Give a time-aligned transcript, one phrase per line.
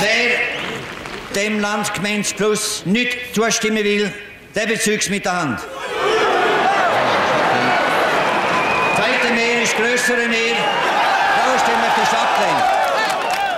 [0.00, 4.10] Wer dem Landsgemeins Plus nicht zustimmen will,
[4.54, 5.60] der bezügt mit der Hand.
[8.96, 10.56] Zweite Mehr ist größere Mehr.
[11.46, 12.80] Da stimmen wir für abgelehnt.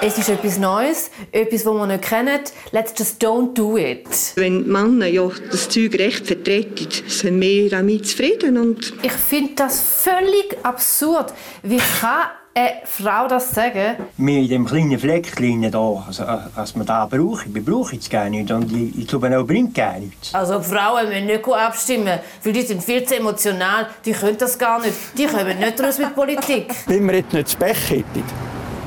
[0.04, 2.40] Es ist etwas Neues, etwas, das wir nicht kennen.
[2.72, 4.08] Let's just don't do it.
[4.34, 8.58] Wenn Männer ja das Zeug recht vertreten, sind wir damit zufrieden.
[8.58, 11.32] Und ich finde das völlig absurd.
[11.62, 13.96] Wie kann eine Frau das sagen?
[14.16, 16.24] Wir in dem kleinen Fleckchen da, also,
[16.54, 19.74] was man da braucht, wir brauchen es gar nicht und ich, ich glaube auch bringt
[19.74, 20.34] gar nichts.
[20.34, 24.80] Also Frauen müssen nicht abstimmen, weil die sind viel zu emotional, die können das gar
[24.80, 26.74] nicht, die kommen nicht raus mit Politik.
[26.86, 28.22] Wenn wir jetzt nicht das Pech hätten,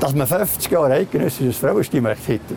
[0.00, 2.54] dass man 50 Jahre eidgenössisches Frauenstimmrecht hätte,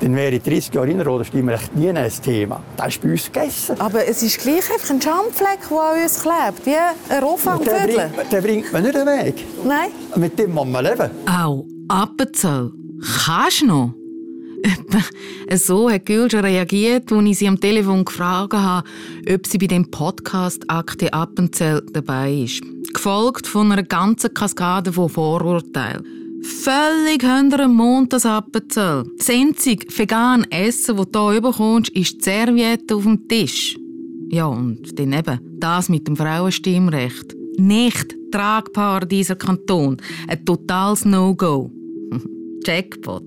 [0.00, 2.62] dann wäre 30 Jahre Innerrhodenstimmrecht nie ein Thema.
[2.76, 3.80] Das ist bei uns gegessen.
[3.80, 6.76] Aber es ist gleich einfach ein Schamfleck, der an uns klebt, wie
[7.12, 7.96] ein Rohfangvögel.
[7.96, 9.34] Den, den bringt man nicht weg.
[9.64, 9.90] Nein.
[10.16, 11.10] Mit dem muss man leben.
[11.26, 12.72] Auch Appenzell.
[13.24, 13.94] Kannst du noch?
[15.54, 18.88] so hat Gülscha reagiert, als ich sie am Telefon gefragt habe,
[19.32, 22.62] ob sie bei dem Podcast Akte Appenzell dabei ist.
[22.92, 26.15] Gefolgt von einer ganzen Kaskade von Vorurteilen.
[26.46, 29.04] Völlig hinter Mond das Appenzell.
[29.18, 33.76] Das einzige vegan Essen, das du hier bekommst, ist die Serviette auf dem Tisch.
[34.28, 37.34] Ja, und dann eben das mit dem Frauenstimmrecht.
[37.58, 39.96] Nicht tragbar dieser Kanton.
[40.28, 41.70] Ein totales No-Go.
[42.64, 43.24] Jackpot.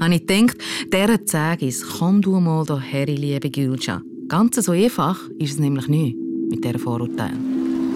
[0.00, 0.58] Habe ich gedacht,
[0.92, 4.02] dieser sage ich, komm du mal hierher, liebe Gülscha.
[4.28, 6.16] Ganz so einfach ist es nämlich nicht
[6.50, 7.32] mit dieser Vorurteil.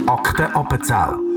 [0.06, 1.31] Akte Appenzell.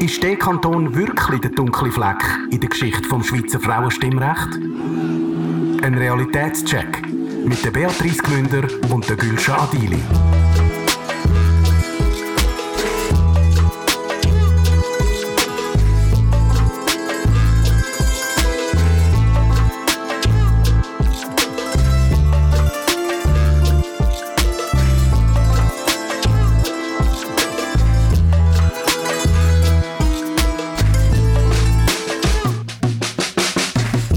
[0.00, 4.56] Ist der Kanton wirklich der dunkle Fleck in der Geschichte vom Schweizer Frauenstimmrecht?
[5.82, 7.06] Ein Realitätscheck
[7.44, 10.00] mit Beatrice Gmünder und der Gülscha Adili.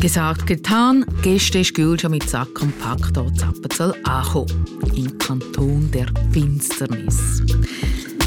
[0.03, 1.05] Gesagt, getan.
[1.21, 4.65] Gestern ist Gülscha mit Sack und Pack hier in Appenzell angekommen.
[4.97, 7.41] Im Kanton der Finsternis.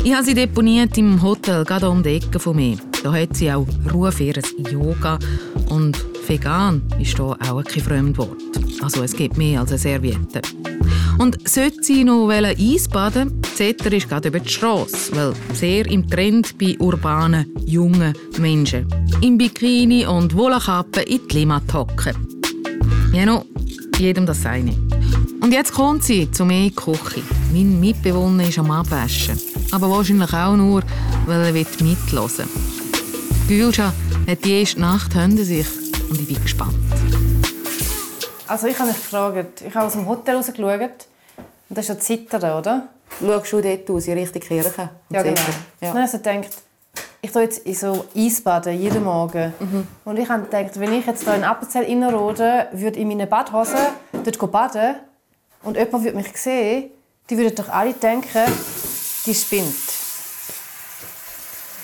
[0.02, 2.78] Ich habe sie deponiert im Hotel, gerade um die Ecke von mir.
[3.02, 5.18] Da hat sie auch Ruhe für ihr Yoga.
[5.68, 8.38] Und vegan ist hier auch kein Fremdwort.
[8.80, 10.40] Also es gibt mehr als eine Serviette.
[11.18, 16.58] Und sollte sie noch Eisbaden Zetter ist gerade über die Straße, weil sehr im Trend
[16.58, 18.86] bei urbanen, jungen Menschen.
[19.22, 22.14] Im Bikini und Wollkappe in die Limmat hocken.
[23.12, 23.46] Genau,
[23.98, 24.76] jedem das seine.
[25.40, 27.22] Und jetzt kommt sie zu mir in die Küche.
[27.50, 29.40] Mein Mitbewohner ist am Abwaschen.
[29.70, 30.82] Aber wahrscheinlich auch nur,
[31.24, 32.46] weil er mithören will.
[33.48, 33.94] Gülscha
[34.26, 35.66] hat die erste Nacht hinter sich
[36.10, 36.74] und ich bin gespannt.
[38.48, 41.06] Also ich habe mich gefragt, ich habe aus dem Hotel rausgeschaut
[41.68, 42.88] und das ist ja Zittern, oder?
[43.20, 44.90] Schaust du dort aus, in Richtung Kirche?
[45.10, 45.40] Ja, genau.
[45.80, 45.92] Ja.
[45.92, 46.50] Dann also gedacht,
[47.22, 49.52] ich gehe jetzt in so Eisbaden jeden Morgen.
[49.58, 49.86] Mhm.
[50.04, 53.78] Und ich habe gedacht, wenn ich jetzt hier in Appenzell Innerrhoden würde in meinen Badhosen
[54.12, 54.96] dort baden
[55.62, 56.90] und jemand würde mich sehen,
[57.28, 58.44] die würden doch alle denken,
[59.24, 59.74] die spinnt.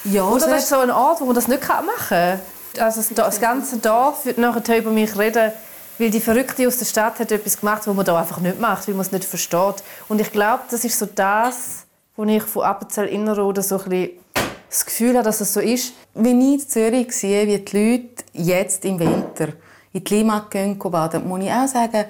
[0.05, 2.41] Ja, Oder das ist so ein Ort, wo man das nicht machen kann.
[2.79, 5.53] Also das ganze Dorf wird nachher über mich reden,
[5.98, 8.88] weil die Verrückte aus der Stadt hat etwas gemacht, was man da einfach nicht macht,
[8.88, 9.82] weil man es nicht versteht.
[10.08, 11.84] Und ich glaube, das ist so das,
[12.16, 14.10] was ich von Appenzell Innerrhoden so ein
[14.72, 15.92] das Gefühl habe, dass es so ist.
[16.14, 19.48] Wenn ich in Zürich sehe, wie die Leute jetzt im Winter
[19.92, 22.06] in die Limmat gehen, baden, muss ich auch sagen,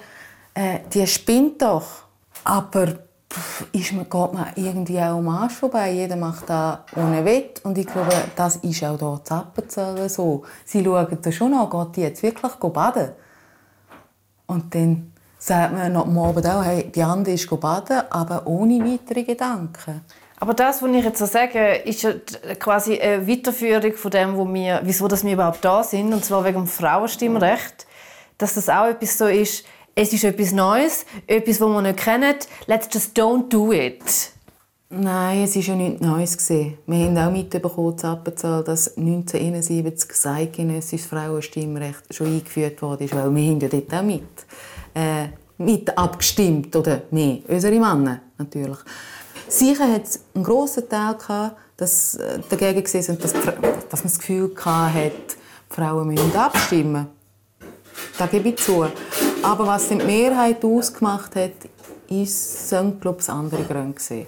[0.55, 2.05] äh, die spinnt doch.
[2.45, 2.87] Aber
[3.73, 5.91] ist man, geht man irgendwie auch am Arsch vorbei.
[5.93, 7.61] Jeder macht das ohne Wett.
[7.65, 10.43] Und ich glaube, das ist auch hier in Appenzell so.
[10.65, 13.11] Sie schauen da schon an, geht die jetzt wirklich baden?
[14.53, 19.25] Und dann sagt man am Abend auch, hey, die andere ist baden, aber ohne weitere
[19.25, 20.03] Gedanken.
[20.39, 22.07] Aber das, was ich jetzt so sage, ist
[22.59, 26.45] quasi eine Weiterführung von dem, wo wir, wieso dass wir überhaupt da sind, und zwar
[26.45, 27.87] wegen dem Frauenstimmrecht.
[28.39, 29.65] Dass das auch etwas so ist,
[29.95, 32.35] es ist etwas Neues, etwas, das wir nicht kennen.
[32.67, 34.32] Let's just don't do it.
[34.95, 36.51] Nein, es war ja nichts Neues.
[36.51, 43.11] Wir haben auch mitbekommen, dass 1971 das eidgenössische Frauenstimmrecht schon eingeführt wurde.
[43.11, 44.23] Weil wir haben ja dort auch mit,
[44.93, 46.77] äh, mit abgestimmt.
[46.77, 48.77] Oder mehr, unsere Männer natürlich.
[49.49, 54.19] Sicher hat es einen grossen Teil gehabt, dass äh, dagegen waren, dass, dass man das
[54.19, 55.13] Gefühl hatte,
[55.71, 57.07] Frauen müssen abstimmen.
[58.19, 58.85] Da gebe ich zu.
[59.43, 61.53] Aber was die Mehrheit ausgemacht hat,
[62.11, 64.27] ist, sind, glaube ich, andere Gründe.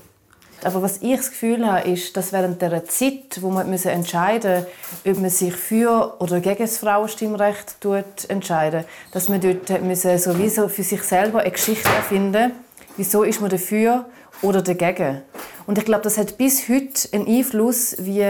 [0.65, 4.67] Aber was ich das Gefühl habe, ist, dass während der Zeit, wo man entscheiden
[5.05, 7.77] müssen, ob man sich für oder gegen das Frauenstimmrecht
[8.29, 12.53] entscheidet, dass man dort müssen sowieso für sich selber eine Geschichte erfinden
[12.97, 14.07] wieso ist man dafür
[14.43, 15.23] oder dagegen.
[15.67, 18.25] Und ich glaube, das hat bis heute einen Einfluss, wie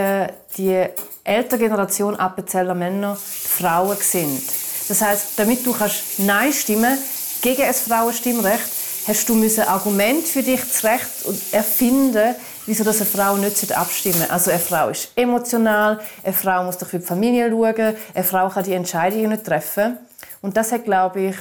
[0.57, 0.87] die
[1.25, 4.43] ältere Generation Appenzeller Männer Frauen sind.
[4.89, 6.99] Das heißt, damit du kannst Nein stimmen
[7.43, 11.09] gegen ein Frauenstimmrecht, hast du müssen Argument für dich zurecht
[11.53, 12.35] erfinden,
[12.67, 14.33] wieso das eine Frau nicht abstimmen sollte.
[14.33, 18.49] Also eine Frau ist emotional, eine Frau muss doch für die Familie schauen, eine Frau
[18.49, 19.99] kann die Entscheidungen nicht treffen.
[20.41, 21.37] Und das hat, glaube ich,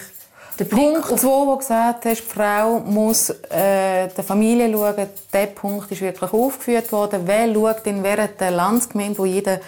[0.60, 5.48] der Punkt 2, wo du gesagt hast, die Frau muss äh, der Familie schauen, dieser
[5.48, 7.22] Punkt ist wirklich aufgeführt worden.
[7.26, 9.60] Wer schaut denn während der Landsgemeinde, wo jeder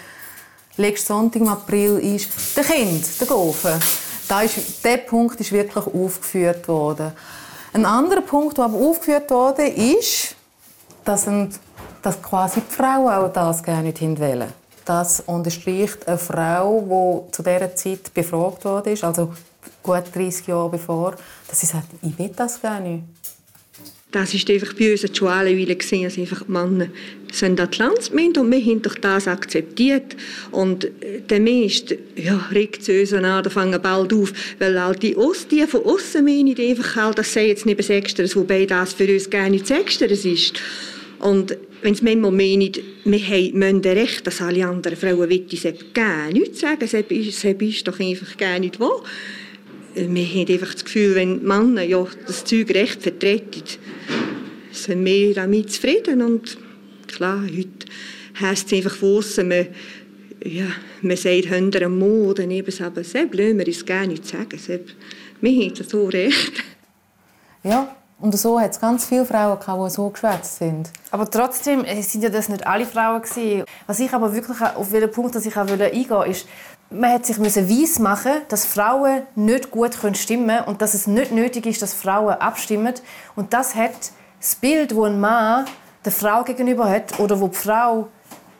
[0.76, 3.80] letzten Sonntag im April ist, der Kind, der Gofen.
[4.28, 7.12] Da ist, dieser Punkt ist wirklich aufgeführt worden.
[7.72, 10.34] Ein anderer Punkt, der aber aufgeführt wurde, ist,
[11.04, 11.52] dass, ein,
[12.02, 14.52] dass quasi die Frauen auch das gerne nicht wollen.
[14.84, 19.32] Das unterstreicht eine Frau, die zu dieser Zeit befragt wurde, also
[19.82, 21.14] gut 30 Jahre bevor,
[21.48, 23.04] dass sie sagt, ich will das gar nicht.
[24.16, 24.32] Das
[24.78, 26.88] bei uns eine Schwellenweile, dass einfach Männer
[27.30, 30.16] sind an die Landsgemeinde und wir haben doch das akzeptiert.
[30.52, 31.82] Und äh, der Mensch
[32.16, 36.24] ja, regt sich an, da fangen bald auf, weil all die, Ost, die von außen
[36.24, 40.24] meinen einfach halt, das sei jetzt nicht Sechsteres, wobei das für uns gar nicht Sechsteres
[40.24, 40.62] ist.
[41.18, 42.72] Und wenn sie manchmal meinen,
[43.04, 47.04] wir haben Recht, dass alle anderen Frauen wollen, sie gar nichts sagen, sie
[47.68, 49.02] ist doch einfach gar nicht wahr
[49.96, 53.62] wir haben einfach das Gefühl, wenn die Männer ja das Zeug recht vertreten,
[54.70, 56.22] sind wir damit zufrieden.
[56.22, 56.58] Und
[57.06, 57.86] klar, heute
[58.40, 59.68] heisst es einfach von aussen, man,
[60.44, 60.66] ja,
[61.00, 64.58] man sagt hinter oder neben es aber selbst lassen wir es gerne nicht sagen.
[64.58, 64.94] Selbst,
[65.40, 66.52] wir haben so recht.
[67.64, 70.90] Ja, und so hat es ganz viele Frauen gehabt, die so geschwätzt sind.
[71.10, 73.64] Aber trotzdem sind ja das nicht alle Frauen gewesen.
[73.86, 76.46] Was ich aber wirklich auf den Punkt, dass ich auch eingehen wollte, ist,
[76.90, 81.32] man hat sich weiss machen, dass Frauen nicht gut stimmen können und dass es nicht
[81.32, 82.94] nötig ist, dass Frauen abstimmen.
[83.34, 85.66] Und das hat das Bild, das ein Mann
[86.04, 88.08] der Frau gegenüber hat oder wo die Frau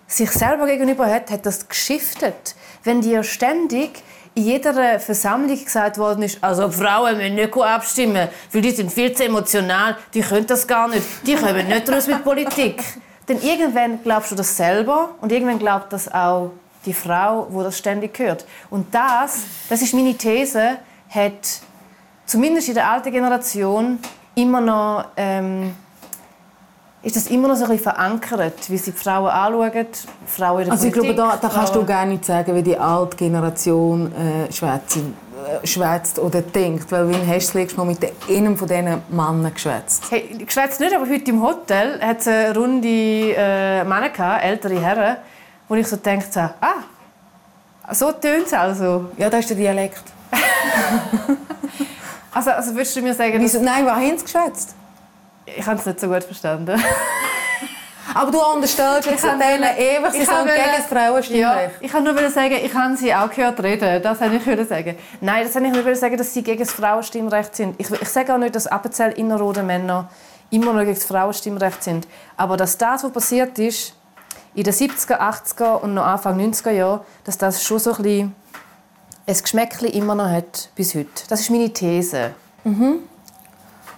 [0.08, 2.56] sich selber gegenüber hat, hat das geschiftet.
[2.82, 4.02] Wenn dir ständig
[4.34, 9.12] in jeder Versammlung gesagt worden ist, also Frauen müssen nicht abstimmen, weil die sind viel
[9.12, 12.82] zu emotional, die können das gar nicht, die kommen nicht raus mit Politik.
[13.28, 16.52] Denn irgendwann glaubst du das selber und irgendwann glaubt das auch
[16.86, 18.46] die Frau, wo das ständig hört.
[18.70, 20.78] Und das, das ist meine These,
[21.10, 21.60] hat
[22.24, 23.98] zumindest in der alten Generation
[24.34, 25.74] immer noch ähm,
[27.06, 29.86] ist das immer noch so ein bisschen verankert, wie sie die Frauen anschauen,
[30.26, 32.64] Frauen in der Also ich Politik, glaube, da, da kannst du gar nicht sagen, wie
[32.64, 36.90] die alte Generation äh, schwätzt, äh, schwätzt oder denkt.
[36.90, 37.98] Weil wann hast du das Mal mit
[38.28, 40.02] einem von diesen Männern geschwätzt?
[40.10, 44.80] Hey, geschwätzt nicht, aber heute im Hotel hat es eine Runde äh, Männer gehabt, ältere
[44.80, 45.18] Herren,
[45.68, 46.82] wo ich so denke, so, ah,
[47.92, 49.10] so tönt es also.
[49.16, 50.02] Ja, das ist der Dialekt.
[52.32, 53.40] also, also würdest du mir sagen...
[53.40, 54.74] Wieso, nein, was haben sie geschwätzt?
[55.44, 56.82] Ich habe es nicht so gut verstanden.
[58.14, 61.42] Aber du unterstellst jetzt an denen ewig, sie sind gegen das Frauenstimmrecht.
[61.42, 64.02] Ja, ich kann nur sagen, ich habe sie auch gehört reden.
[64.02, 64.96] Das wollte ich sagen.
[65.20, 67.74] Nein, das wollte ich nur sagen, dass sie gegen das Frauenstimmrecht sind.
[67.78, 70.08] Ich, ich sage auch nicht, dass Appenzell innerrhoden Männer
[70.50, 72.06] immer noch gegen das Frauenstimmrecht sind.
[72.36, 73.94] Aber dass das, was passiert ist,
[74.56, 78.34] in den 70er, 80er und noch Anfang 90er Jahren, dass das schon so ein bisschen
[79.26, 81.24] ein Geschmäckchen immer noch hat bis heute.
[81.28, 82.32] Das ist meine These.
[82.64, 83.00] Mhm.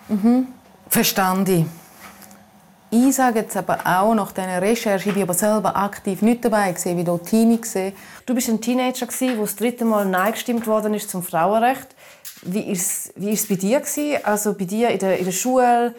[0.08, 0.48] Mhm.
[0.88, 1.70] Verstanden.
[2.90, 6.72] Ich sage jetzt aber auch nach dieser Recherche, ich war aber selber aktiv nicht dabei,
[6.72, 7.92] gewesen, wie dort Teenie gesehen.
[8.26, 11.94] Du bist ein Teenager, der das dritte Mal Nein gestimmt worden ist zum Frauenrecht.
[12.42, 14.24] Wie ist wie ist es bei dir gewesen?
[14.24, 15.94] Also bei dir in der, in der Schule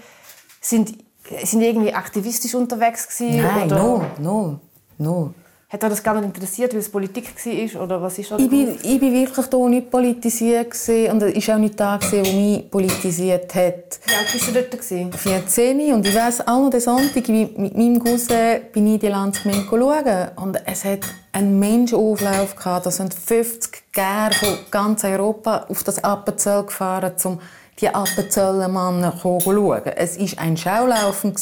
[0.60, 0.98] sind
[1.44, 3.42] sind irgendwie aktivistisch unterwegs gewesen?
[3.42, 3.78] Nein, oder?
[3.78, 4.60] no, no,
[4.98, 5.34] no.
[5.72, 7.84] Hat euch das gar nicht interessiert, weil es Politik war?
[7.84, 10.74] Oder was ist ich, bin, ich bin wirklich hier nicht politisiert
[11.12, 14.00] und es war auch nicht da, der mich politisiert hat.
[14.04, 15.16] Wie alt warst du dort?
[15.16, 19.68] 14 und ich weiss auch noch den Sonntag, mit meinem Cousin bin ich die Landsgemeinde
[19.70, 21.02] schauen und es hat
[21.34, 27.40] einen Menschenauflauf gehabt, da sind 50 Gäre von ganz Europa auf das Appenzell gefahren, um
[27.82, 29.82] die Appenzellermannen schauen.
[29.96, 31.36] Es war ein Schaulaufen.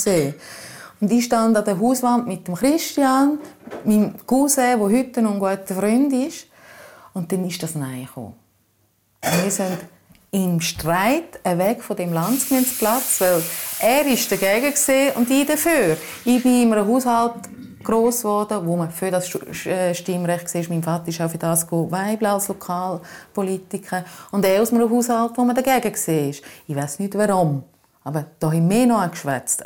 [0.99, 3.39] Und ich stand an der Hauswand mit dem Christian,
[3.85, 6.47] meinem Cousin, der heute noch ein guter Freund ist.
[7.13, 8.33] Und dann ist das Nein gekommen.
[9.21, 9.77] wir sind
[10.31, 13.41] im Streit weg von dem Landsgemeinsplatz, weil
[13.79, 14.73] er ist dagegen
[15.15, 15.97] und ich dafür.
[16.25, 17.33] Ich bin in einem Haushalt
[17.87, 19.33] groß geworden, wo man für das
[19.65, 20.63] äh, Stimmrecht war.
[20.69, 24.03] Mein Vater ist auch für das Weibel als Lokalpolitiker.
[24.31, 26.29] Und er aus einem Haushalt, wo man dagegen war.
[26.67, 27.63] Ich weiß nicht warum.
[28.03, 29.63] Aber da haben wir noch geschwätzt.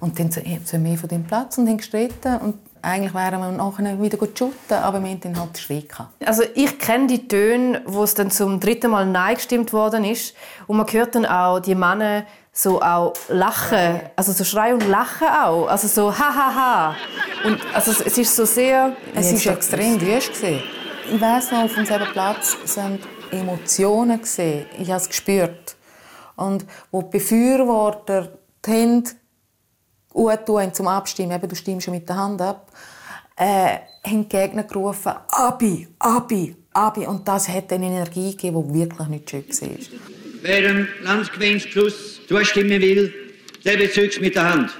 [0.00, 2.36] Und dann sind wir von dem Platz und haben gestritten.
[2.38, 5.94] Und eigentlich wären wir nachher wieder shooten, aber wir hatten dann halt Schreck.
[6.24, 10.34] Also ich kenne die Töne, wo es dann zum dritten Mal Nein gestimmt worden ist.
[10.66, 12.24] Und man hört dann auch die Männer
[12.58, 16.96] so auch lachen, also so schreien und lachen auch, also so ha ha ha.
[17.44, 22.08] Und also es ist so sehr, es ist extrem wüst Ich weiß noch, auf unserem
[22.12, 23.00] Platz sind
[23.30, 24.66] Emotionen gesehen.
[24.76, 25.76] Ich habe es gespürt.
[26.34, 28.32] Und wo die Befürworter
[28.66, 29.10] die Hände
[30.44, 32.72] tun zum Abstimmen, eben, du stimmst schon mit der Hand ab,
[33.36, 37.06] äh, haben die Gegner gerufen, Abi, Abi, Abi.
[37.06, 39.68] Und das hat eine Energie gegeben, die wirklich nicht schön war.
[40.42, 40.86] Wer
[42.28, 43.12] dem Landesgewinnsschluss zustimmen will,
[43.64, 44.70] der bezeugt mit der Hand.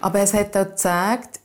[0.00, 1.40] Aber es hat auch gezeigt,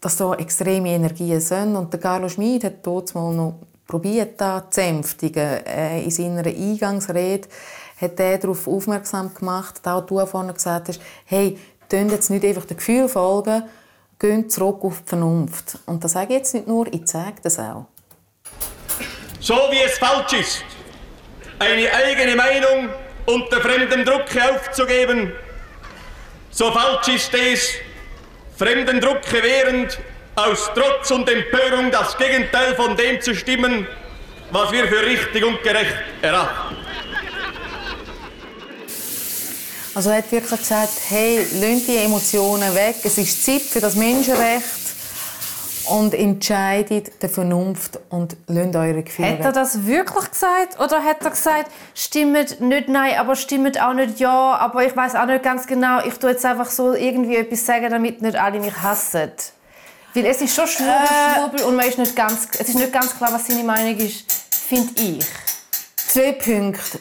[0.00, 1.76] dass da extreme Energien sind.
[1.76, 5.64] Und der Carlo Schmid hat dort mal noch probiert, da zu sänftigen.
[5.66, 7.48] Äh, in seiner Eingangsrede
[8.00, 11.58] hat er darauf aufmerksam gemacht, da du vorhin gesagt hast, hey,
[11.88, 13.64] tun jetzt nicht einfach dem Gefühl folgen,
[14.18, 15.78] gehen zurück auf die Vernunft.
[15.86, 17.86] Und das sage ich jetzt nicht nur, ich zeige das auch.
[19.40, 20.64] So wie es falsch ist,
[21.58, 22.90] eine eigene Meinung
[23.24, 25.32] unter fremdem Druck aufzugeben,
[26.50, 27.70] so falsch ist es,
[28.58, 29.98] fremden Druck während
[30.36, 33.86] aus Trotz und Empörung das Gegenteil von dem zu stimmen,
[34.50, 36.76] was wir für richtig und gerecht erachten.
[39.94, 43.94] Also er hat wirklich gesagt, hey, lasst die Emotionen weg, es ist Zeit für das
[43.96, 44.79] Menschenrecht
[45.90, 51.22] und entscheidet der Vernunft und lasst eure Gefühle Hat er das wirklich gesagt oder hat
[51.22, 55.42] er gesagt, stimmt nicht nein, aber stimmt auch nicht ja, aber ich weiß auch nicht
[55.42, 59.32] ganz genau, ich tue jetzt einfach so irgendwie etwas sagen, damit nicht alle mich hassen?
[60.14, 62.92] Weil es ist schon Schwurbel, äh, Schwurbel und man ist nicht ganz, es ist nicht
[62.92, 65.24] ganz klar, was seine Meinung ist, finde ich.
[66.08, 66.98] Zwei Punkte.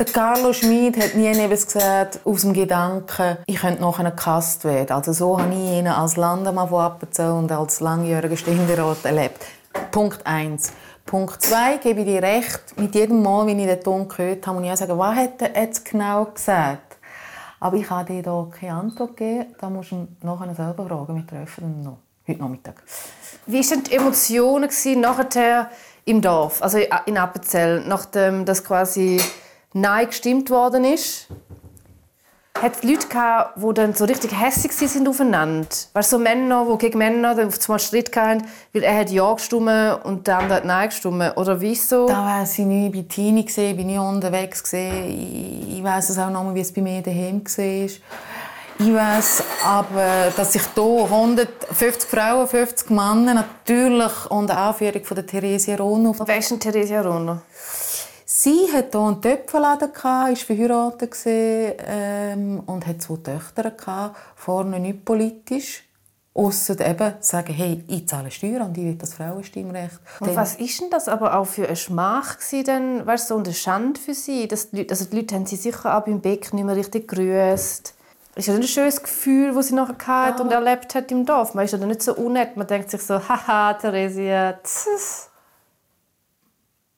[0.00, 4.92] Der Carlo Schmid hat nie etwas gesagt aus dem Gedanken, ich könnte nachher gehasst werden.
[4.92, 9.44] Also so habe ich ihn als Landemann von Appenzell und als langjähriger Ständerat erlebt.
[9.90, 10.72] Punkt 1.
[11.04, 12.78] Punkt 2 gebe ich dir recht.
[12.78, 15.42] Mit jedem Mal, wenn ich den Ton gehört habe, muss ich auch sagen, was hat
[15.42, 16.96] er jetzt genau gesagt?
[17.60, 19.54] Aber ich habe dir hier keine Antwort gegeben.
[19.60, 21.14] Da musst du nachher selber fragen.
[21.14, 22.82] Wir treffen ihn noch, heute Nachmittag.
[23.44, 24.70] Wie waren die Emotionen
[25.02, 25.70] nachher
[26.06, 29.20] im Dorf, also in Appenzell, nachdem das quasi
[29.72, 31.28] Nein gestimmt worden ist?
[32.60, 35.68] Hat es Leute gehabt, die dann so richtig hässlich sind aufeinander?
[35.92, 39.32] Weißt so Männer, die gegen Männer dann auf einmal Streit hatten, weil er hat Ja
[39.32, 41.36] gestimmt und der andere hat Nein gestimmt?
[41.36, 42.06] Oder wieso?
[42.08, 44.62] Da war ich nicht bei Tini, gesehen, bin ich unterwegs.
[44.62, 45.08] Gesehen.
[45.08, 47.64] Ich, ich weiss es auch noch mal, wie es bei mir daheim war.
[48.82, 55.26] Ich weiß aber, dass sich hier 150 Frauen, 50 Männer natürlich unter Anführung von der
[55.26, 56.14] Theresia Rono...
[56.24, 57.42] Wer ist denn Theresia Rono?
[58.42, 64.14] Sie hatte hier einen Töpfenladen, war verheiratet ähm, und hatte zwei Töchter.
[64.34, 65.86] Vorne nicht politisch.
[66.32, 70.00] Ausser eben sagen, hey, ich zahle Steuern und ich will das Frauenstimmrecht.
[70.20, 74.00] Und was war denn das aber auch für ein Schmach denn, weißt, so eine Schande
[74.00, 74.48] für sie?
[74.48, 77.08] Dass die Leute, also die Leute haben sie sicher auch beim Beck nicht mehr richtig
[77.08, 77.94] gegrüßt.
[78.36, 80.44] Ist ja ein schönes Gefühl, das sie nachher hatte ah.
[80.46, 81.52] und erlebt hat im Dorf.
[81.52, 82.56] Man ist ja nicht so unnett.
[82.56, 85.29] Man denkt sich so, haha, Theresia, tss.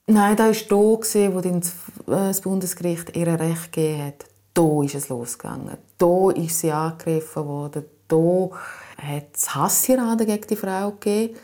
[0.05, 0.75] Nein, da war da,
[1.33, 1.61] wo äh,
[2.07, 4.25] das Bundesgericht ihr Recht gegeben hat.
[4.53, 5.77] Da ist es losgegangen.
[5.97, 7.85] Da ist sie angegriffen worden.
[8.09, 8.49] Da
[9.01, 11.37] hat es Hassiraden gegen die Frau gegeben.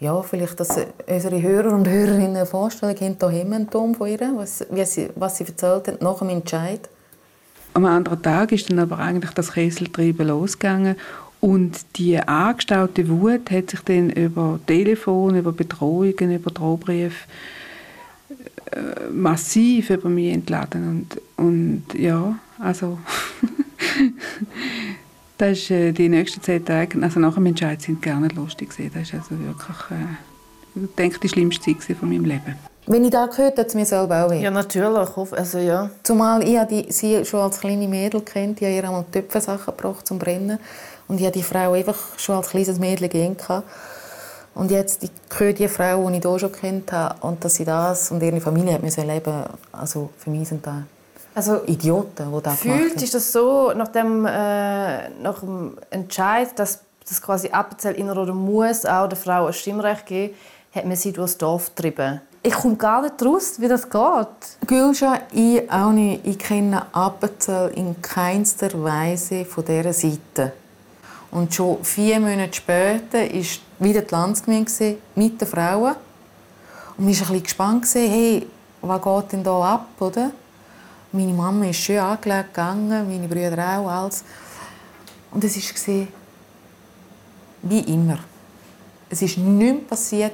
[0.00, 0.76] Ja, vielleicht, dass
[1.08, 5.44] unsere Hörer und Hörerinnen eine Vorstellung haben, da haben von ihr, was, sie, was sie
[5.44, 6.90] erzählt hat, nach dem Entscheid.
[7.72, 10.96] Am anderen Tag ist dann aber eigentlich das Kesseltreiben losgegangen
[11.40, 17.16] und die angestaute Wut hat sich dann über Telefon, über Betreuungen, über Drohbriefe
[18.72, 21.06] äh, massiv über mich entladen.
[21.36, 22.98] Und, und ja, also
[25.38, 28.70] das ist äh, die nächsten zehn Tage, also nach dem Entscheid sind gar nicht lustig
[28.70, 28.92] gewesen.
[28.94, 32.54] Das ist also wirklich, äh, ich denke, die schlimmste Zeit von meinem Leben.
[32.86, 34.42] Wenn ich das gehört hat es mir selber auch weh.
[34.42, 35.08] Ja, natürlich.
[35.16, 35.88] Also, ja.
[36.02, 38.60] Zumal ich die, sie schon als kleine Mädel kennt.
[38.60, 40.58] Ich habe ihr einmal Töpfensachen gebracht zum Brennen.
[41.08, 43.36] Und ich habe die Frau einfach schon als kleines Mädchen gehen
[44.54, 45.10] und jetzt die,
[45.54, 48.74] die Frau, die ich hier schon kennt habe, und dass sie das und ihre Familie
[48.74, 50.82] hat müssen leben also für mich sind das
[51.34, 56.80] also, Idioten, die das Fühlt ist das so, nach dem, äh, nach dem Entscheid, dass
[57.08, 60.34] das quasi Appenzell inner oder muss auch der Frau ein Stimmrecht geben,
[60.72, 62.20] hat man sie durchs Dorf getrieben?
[62.42, 64.66] Ich komme gar nicht raus, wie das geht.
[64.66, 66.26] Gülscha, ich auch nicht.
[66.26, 70.52] Ich kenne Appenzell in keinster Weise von dieser Seite.
[71.30, 73.42] Und schon vier Monate später war
[73.78, 75.94] wieder die Landsgemeinde mit den Frauen.
[76.96, 78.46] Und ich war ein bisschen gespannt, hey,
[78.80, 80.30] was geht denn da ab, oder?
[81.12, 84.24] Meine Mama ist schön angelegt gegangen, meine Brüder auch, alles.
[85.30, 86.06] Und es war
[87.62, 88.18] wie immer.
[89.10, 90.32] Es ist nichts passiert,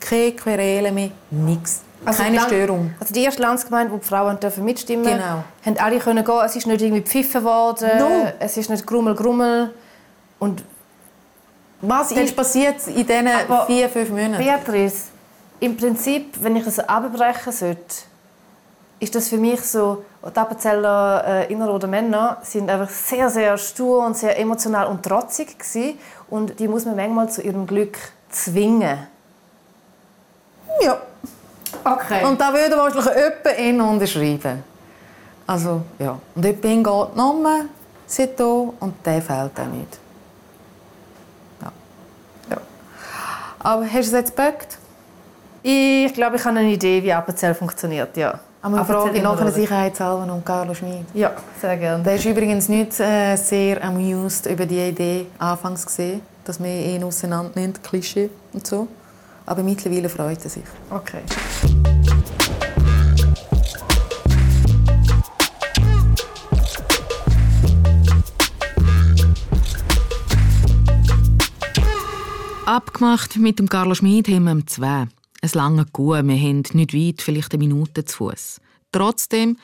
[0.00, 1.82] keine Querelen mehr, nichts.
[2.04, 2.94] Keine dann- Störung.
[2.98, 5.44] Also die erste Landsgemeinde, wo die Frauen dürfen mitstimmen Genau.
[5.64, 6.40] haben alle können gehen.
[6.44, 7.90] Es ist nicht irgendwie gepfiffen worden.
[7.98, 8.32] No.
[8.40, 9.72] Es ist nicht grummel, grummel.
[10.40, 10.64] Und
[11.82, 13.28] Was ist passiert in diesen
[13.66, 14.38] vier, fünf Monaten?
[14.38, 15.08] Beatrice,
[15.60, 17.94] im Prinzip, wenn ich das abbrechen sollte,
[18.98, 24.06] ist das für mich so, die Appenzeller äh, Innerrhoder Männer sind einfach sehr, sehr stur
[24.06, 25.98] und sehr emotional und trotzig gewesen.
[26.30, 27.98] und die muss man manchmal zu ihrem Glück
[28.30, 29.06] zwingen.
[30.80, 30.98] Ja.
[31.84, 32.24] Okay.
[32.24, 34.64] Und da würde wahrscheinlich jemand ihn unterschreiben.
[35.46, 36.18] Also, ja.
[36.34, 37.62] Und jemand geht nochmal,
[38.06, 39.98] sieht hier, und der fehlt auch nicht.
[41.60, 41.72] Ja.
[42.50, 42.56] ja.
[43.62, 44.78] Aber hast du es jetzt geböckt?
[45.62, 48.38] Ich glaube, ich habe eine Idee, wie Appenzell funktioniert, ja.
[48.60, 49.54] Aber eine Appenzell Frage nach einer Innerrhoden.
[49.54, 51.04] Sicherheitshalber und Carlo Schmid.
[51.14, 52.02] Ja, sehr gerne.
[52.02, 57.04] Der ist übrigens nicht äh, sehr amused über die Idee anfangs gesehen, dass man ihn
[57.04, 58.88] auseinander nimmt, Klischee und so.
[59.46, 60.64] Aber mittlerweile freut er sich.
[60.90, 61.22] Okay.
[72.66, 75.08] Abgemacht mit dem Carlo Schmid haben wir um zwei.
[75.40, 78.60] Es lange gut, wir haben nicht weit, vielleicht eine Minute zu Fuß.
[78.92, 79.56] Trotzdem,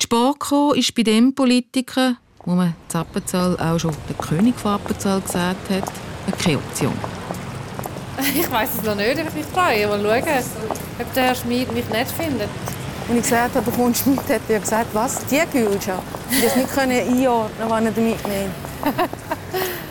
[0.00, 2.16] die Spoko ist bei dem Politiker,
[2.46, 5.92] wo man in Appenzell auch schon der König von Appenzell gesagt hat,
[6.38, 6.94] keine Option.
[8.34, 9.86] Ich weiß es noch nicht, ich mich freue.
[9.86, 10.44] Mal schauen,
[10.98, 12.48] ob der Herr Schmid mich nicht findet.
[13.08, 15.24] Als ich gesagt habe, du kommst mit, hat er gesagt, was?
[15.26, 16.02] Die Gülscha?
[16.30, 18.96] Ich das nicht können einordnen, was er damit meint.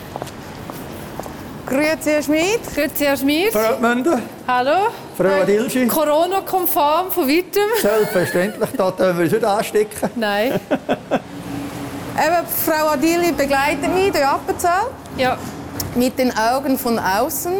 [1.70, 2.60] Grüezi, Herr Schmid.
[2.74, 3.52] Grüezi, Herr Schmid.
[3.52, 4.88] Frau Münder, Hallo.
[5.16, 5.86] Frau Adilschi.
[5.86, 7.62] Corona-konform von weitem?
[7.80, 10.10] Selbstverständlich, da dürfen wir uns nicht anstecken.
[10.16, 10.60] Nein.
[12.18, 14.88] Eben, Frau Adili begleitet mich durch Appenzell.
[15.16, 15.38] Ja.
[15.94, 17.52] Mit den Augen von außen.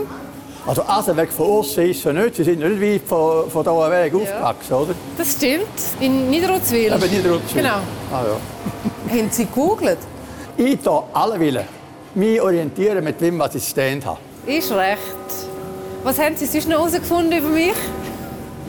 [0.67, 2.35] Also, also weg von außen ist es nicht.
[2.35, 4.95] Sie sind nicht weit von, von hier weg aufgewachsen, oder?
[5.17, 5.69] Das stimmt.
[6.01, 6.93] In Niederrotzwil.
[6.93, 7.63] Eben Niederrutzwil.
[7.63, 7.77] Genau.
[8.13, 9.17] Ah, ja.
[9.19, 9.99] Haben Sie gegoogelt?
[10.57, 11.80] Ich da alle Willen
[12.15, 14.19] mich orientieren mit dem, was ich stand habe.
[14.47, 14.99] Ist recht.
[16.03, 17.75] Was haben Sie sonst noch herausgefunden über mich?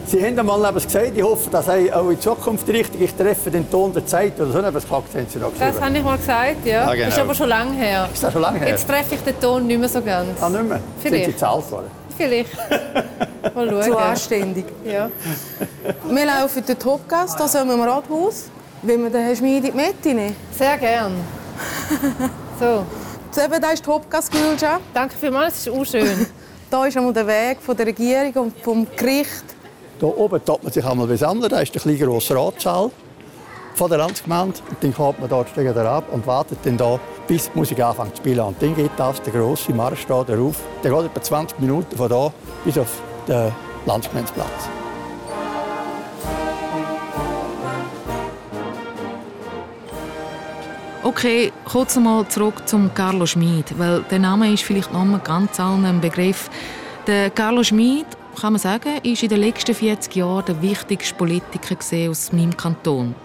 [0.08, 3.50] Sie haben einmal etwas gesagt, ich hoffe, dass ich auch in Zukunft richtig ich treffe
[3.50, 6.18] den Ton der Zeit oder so etwas gesagt, haben Sie noch Das habe ich mal
[6.18, 6.86] gesagt, ja.
[6.88, 7.08] Ah, genau.
[7.08, 8.10] Ist aber schon lange her.
[8.14, 8.68] Ist das schon lange her?
[8.70, 10.42] Jetzt treffe ich den Ton nicht mehr so ganz.
[10.42, 10.80] Ah, nicht mehr?
[11.02, 11.26] Vielleicht.
[11.26, 11.92] Sind Sie zu alt worden?
[12.18, 12.50] Vielleicht.
[13.56, 13.84] Mal schauen.
[13.84, 14.66] Zu anständig.
[14.84, 15.10] Ja.
[16.10, 18.50] Wir laufen die Hauptgasse, da sind wir im Rathaus.
[18.82, 20.36] Wenn wir den Herrn Schmid in die Mitte nehmen.
[20.58, 21.14] Sehr gern.
[22.60, 22.86] So.
[23.32, 24.82] So, eben, da ist die Hauptgasse, Gülscha.
[24.94, 26.28] Danke vielmals, es ist auch schön.
[26.70, 29.44] Da ist einmal der Weg von der Regierung und vom Gericht.
[30.00, 31.50] Hier oben tut man sich einmal besammeln.
[31.50, 32.90] Da ist der kleine grosse Ratssaal
[33.76, 34.58] von der Landsgemeinde.
[34.70, 37.82] Und dann kommt man dort steigen da ab und wartet dann da, bis die Musik
[37.82, 38.40] anfängt zu spielen.
[38.40, 40.56] Und dann geht das, der grosse Marsch da rauf.
[40.82, 42.32] Der geht etwa 20 Minuten von da
[42.64, 43.52] bis auf den
[43.86, 44.81] Landsgemeindeplatz.
[51.04, 55.60] Okay, kurz mal zurück zum Carlo Schmid, weil der Name ist vielleicht noch mal ganz
[55.60, 56.48] allen ein Begriff.
[57.08, 58.06] Der Carlo Schmid,
[58.40, 61.76] kann man sagen, ist in den letzten 40 Jahren der wichtigste Politiker
[62.08, 63.16] aus meinem Kanton.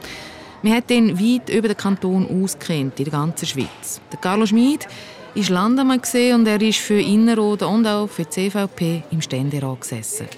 [0.63, 4.01] Wir hat ihn weit über den Kanton auskennt in der ganzen Schweiz.
[4.11, 4.89] Der Carlo Schmid
[5.35, 10.29] ist Landemann und er ist für Innerrhoden und auch für die CVP im Ständerat gesessen.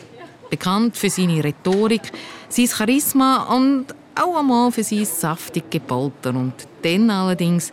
[0.51, 2.11] Bekannt für seine Rhetorik,
[2.49, 6.31] sein Charisma und auch einmal für sein saftige Gepolter.
[6.31, 7.73] Und dann allerdings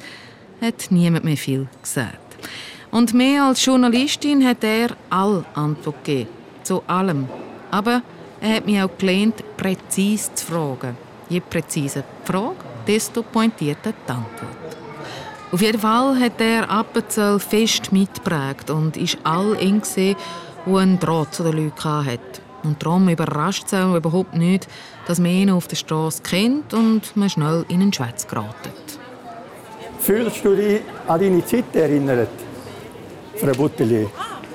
[0.62, 2.19] hat niemand mehr viel gesagt.
[2.91, 6.29] Und mehr als Journalistin hat er all Antwort gegeben.
[6.63, 7.27] Zu allem.
[7.71, 8.01] Aber
[8.41, 10.97] er hat mich auch gelernt, präzise zu fragen.
[11.29, 12.55] Je präziser die Frage,
[12.88, 14.77] desto pointierter die Antwort.
[15.51, 20.15] Auf jeden Fall hat er Appenzell fest mitgeprägt und ist all eng gesehen,
[20.65, 22.41] wo ein Draht zu den Leuten hatte.
[22.63, 24.67] Und darum überrascht es auch überhaupt nicht,
[25.07, 28.71] dass man ihn auf der Straße kennt und man schnell in einen Schwätz geraten.
[29.99, 32.29] Fühlst du dich an deine Zeit erinnert,
[33.37, 34.07] Frau Butteli?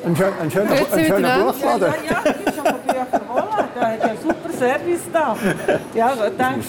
[0.04, 1.44] Ein, schön, ein schöner, ein schöner.
[1.44, 1.92] Buchladen.
[2.08, 3.44] Ja, ja, ich schon von Bücher holen.
[3.74, 5.36] Da hat ja super Service da.
[5.94, 6.60] Ja, danke.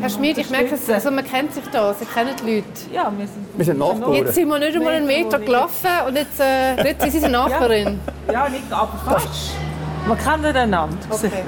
[0.00, 2.66] Herr Schmid, ich merke es, also man kennt sich da, Sie kennen die Leute.
[2.92, 4.12] Ja, wir sind, Wir sind Nachbarn.
[4.12, 7.98] Jetzt sind wir nicht einmal einen Meter gelaufen und jetzt, äh, jetzt sind Sie Nachbarin.
[8.30, 9.52] ja, nicht, aber fast.
[10.06, 10.96] Man kennt einander.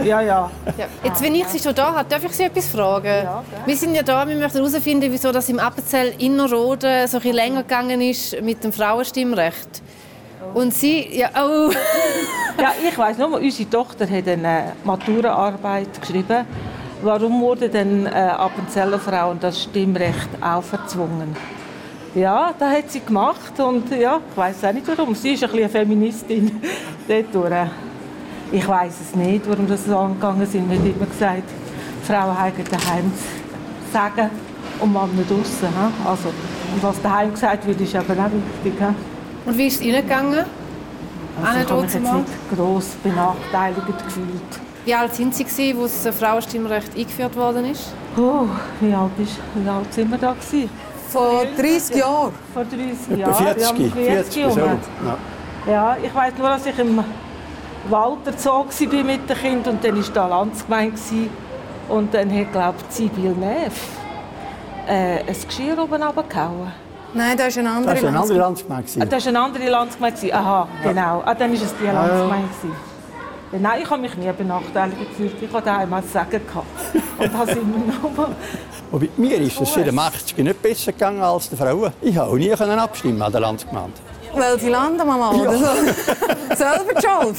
[0.05, 0.51] Ja, ja.
[0.79, 0.87] Ja.
[1.03, 3.29] Jetzt, wenn ich Sie schon da habe, darf ich Sie etwas fragen?
[3.67, 7.63] wir sind ja da, wir möchten herausfinden, wieso das im Appenzell Innerrhoden so ein länger
[7.63, 9.83] gegangen ist mit dem Frauenstimmrecht.
[10.55, 11.71] Und Sie, ja, oh.
[12.61, 16.47] Ja, ich weiss nur, unsere Tochter hat eine Maturaarbeit geschrieben
[17.03, 21.37] warum wurde denn äh, Appenzeller Frauen das Stimmrecht auferzwungen?
[22.15, 25.15] Ja, das hat sie gemacht und ja, ich weiß auch nicht warum.
[25.15, 26.63] Sie ist ein bisschen eine Feministin
[27.33, 27.71] dort.
[28.53, 30.69] Ich weiß es nicht, warum das so angegangen sind.
[30.71, 31.45] Wir haben immer gesagt,
[32.07, 34.31] Frauen haben daheim zu sagen
[34.79, 35.69] und Männer draußen.
[36.05, 36.29] Also,
[36.83, 38.31] was daheim gesagt wird, ist aber auch
[38.63, 38.79] wichtig.
[38.79, 39.49] he?
[39.49, 40.45] Und wie ist es Ihnen gegangen?
[41.43, 44.53] Also ich habe nicht mich jetzt nicht gross benachteiligt gefühlt.
[44.85, 47.95] Wie alt sind Sie, gewesen, wo das Frauenstimmrecht eingeführt worden ist?
[48.19, 48.47] Oh,
[48.81, 50.69] wie alt, ist, wie alt sind wir da gewesen?
[51.09, 52.33] Vor 30 Jahren.
[52.53, 53.35] Vor 30 Etwa Jahren.
[53.35, 54.61] 40, ja, 40 so.
[54.61, 54.79] rum.
[55.67, 55.73] Ja.
[55.73, 57.03] Ja, ich weiß nur, dass ich im
[57.89, 60.99] Walter Zoo war mit dem Kind und dann war da Landsgemeinde
[61.89, 63.73] und dann hat, glaube ich, Sibyl Neff
[64.87, 66.73] äh, ein Geschirr oben runtergehauen.
[67.15, 68.91] Nein, das ist eine andere Das war eine andere Landsgemeinde.
[69.01, 70.35] Ah, das war eine andere Landsgemeinde.
[70.35, 71.23] Aha, genau.
[71.25, 71.93] Ah, dann war es die ja.
[71.93, 72.49] Landsgemeinde.
[73.53, 75.43] Ja, Nein, ich habe mich nie benachteiligt gefühlt.
[75.43, 76.41] Ich hatte daheim ein Sagen.
[76.47, 76.67] gehabt.
[77.19, 78.29] Und das immer noch.
[78.91, 81.93] Wobei, mir ist es in den 80 nicht besser gegangen als den Frauen.
[82.01, 83.93] Ich habe auch nie können abstimmen an der Landsgemeinde.
[84.35, 85.67] Weil die Landmama oder so.
[86.57, 87.39] Selber schuld.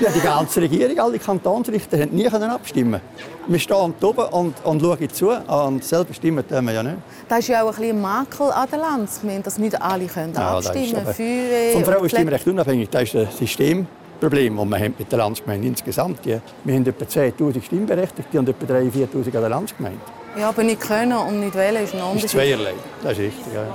[0.00, 3.00] Ja, die ganze Regierung, alle Kantonsrichter, haben nie können abstimmen.
[3.46, 5.30] Wir stehen hier oben und, und schauen zu.
[5.30, 6.96] Und selber stimmen tun wir ja nicht.
[7.28, 10.34] Das ist ja auch ein bisschen ein Makel an der Landsgemeinde, dass nicht alle können
[10.34, 11.72] Ja, ist abstimmen können.
[11.72, 16.24] Vom Frauenstimmrecht unabhängig, das ist ein Systemproblem, das wir haben mit der Landsgemeinde insgesamt.
[16.26, 20.00] Wir haben etwa 10'000 Stimmberechtigte und etwa 3'000, 4'000 an der Landsgemeinde.
[20.38, 23.54] Ja, aber nicht können und nicht wählen ist ein Das ist zweierlei, das ist richtig.
[23.54, 23.66] Ja.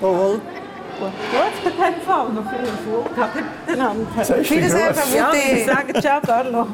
[0.00, 0.40] Jawohl.
[1.00, 1.10] Gut,
[1.64, 3.32] in dem Fall noch viel Erfolg
[3.66, 4.06] miteinander.
[4.14, 4.98] Gross?
[4.98, 6.66] Frau Ja, wir sagen ciao, Carlo.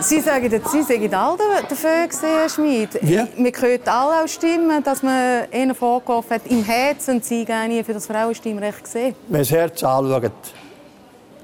[0.00, 3.02] Sie sagen jetzt, Sie sagen alle dafür gesehen, Herr Schmid.
[3.02, 3.26] Ja.
[3.36, 7.82] Wir können alle auch stimmen, dass man ihnen vorgeworfen hat, im Herzen sie gar nie
[7.82, 9.14] für das Frauenstimmrecht gesehen.
[9.28, 10.32] Wenn das Herz anschaut,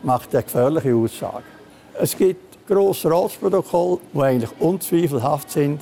[0.02, 1.44] macht er gefährliche Aussagen.
[1.98, 5.80] Es gibt grosse Ratsprotokolle, die eigentlich unzweifelhaft sind.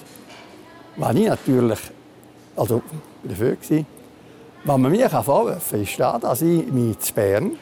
[0.97, 1.79] Was ich natürlich
[2.55, 2.83] also
[3.25, 3.85] dafür war.
[4.65, 7.53] Was man mir vorwerfen kann, ist, das, dass ich mich zu Bern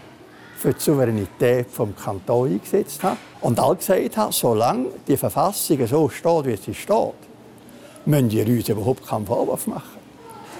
[0.56, 6.08] für die Souveränität des Kantons eingesetzt habe und all gesagt habe, solange die Verfassung so
[6.08, 7.12] steht, wie sie steht,
[8.06, 10.00] müssen die uns überhaupt keinen Vorwurf machen.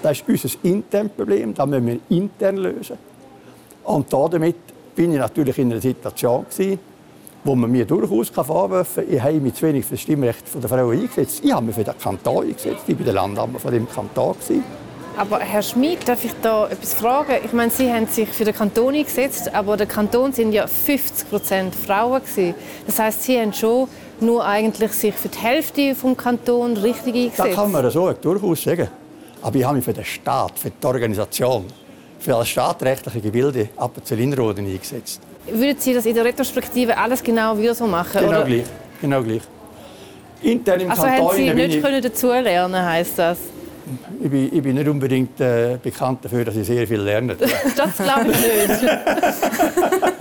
[0.03, 2.97] Das ist unser internes Problem, das müssen wir intern lösen.
[3.83, 4.57] Und damit
[4.95, 6.79] bin ich natürlich in einer Situation gewesen,
[7.43, 10.69] wo man mir durchaus vorwerfen kann, ich habe mich zu wenig für das Stimmrecht der
[10.69, 11.41] Frauen eingesetzt.
[11.43, 14.33] Ich habe mich für den Kanton eingesetzt, ich war der Landammer von dem Kanton.
[14.33, 14.86] Gewesen.
[15.17, 17.37] Aber Herr Schmid, darf ich da etwas fragen?
[17.43, 21.27] Ich meine, Sie haben sich für den Kanton eingesetzt, aber der Kanton sind ja 50
[21.27, 22.53] Prozent Frauen gewesen.
[22.85, 23.87] Das heißt, Sie haben schon
[24.19, 27.39] nur eigentlich sich für die Hälfte vom Kanton richtig eingesetzt.
[27.39, 28.87] Das kann man so durchaus sagen.
[29.41, 31.65] Aber ich habe mich für den Staat, für die Organisation,
[32.19, 35.21] für das staatrechtliche Gebilde Appenzell-Innerrhoden eingesetzt.
[35.47, 38.19] Würden Sie das in der Retrospektive alles genau wieder so machen?
[38.19, 38.43] Genau oder?
[38.43, 38.65] gleich.
[39.01, 39.41] Genau gleich.
[40.43, 43.37] Intern im Also Kanton haben Sie nicht ich, können dazulernen, heißt das?
[44.21, 47.35] Ich, bin, ich bin nicht unbedingt äh, bekannt dafür, dass ich sehr viel lerne.
[47.75, 48.91] Das glaube ich nicht.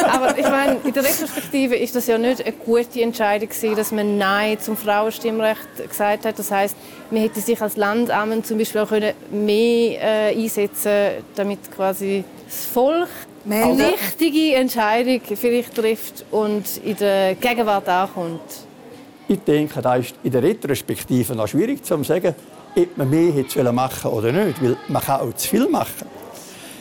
[0.07, 3.92] Aber ich meine, in der Retrospektive ist das ja nicht eine gute Entscheidung gewesen, dass
[3.92, 6.38] man Nein zum Frauenstimmrecht gesagt hat.
[6.38, 6.76] Das heißt,
[7.11, 12.66] man hätte sich als Landamt zum Beispiel auch können mehr äh, einsetzen, damit quasi das
[12.66, 13.09] Volk
[13.44, 13.74] Männer.
[13.76, 18.40] die richtige Entscheidung vielleicht trifft und in der Gegenwart ankommt.
[19.29, 22.35] Ich denke, das ist in der Retrospektive noch schwierig zu sagen,
[22.76, 26.06] ob man mehr hätte machen oder nicht, weil man kann auch zu viel machen.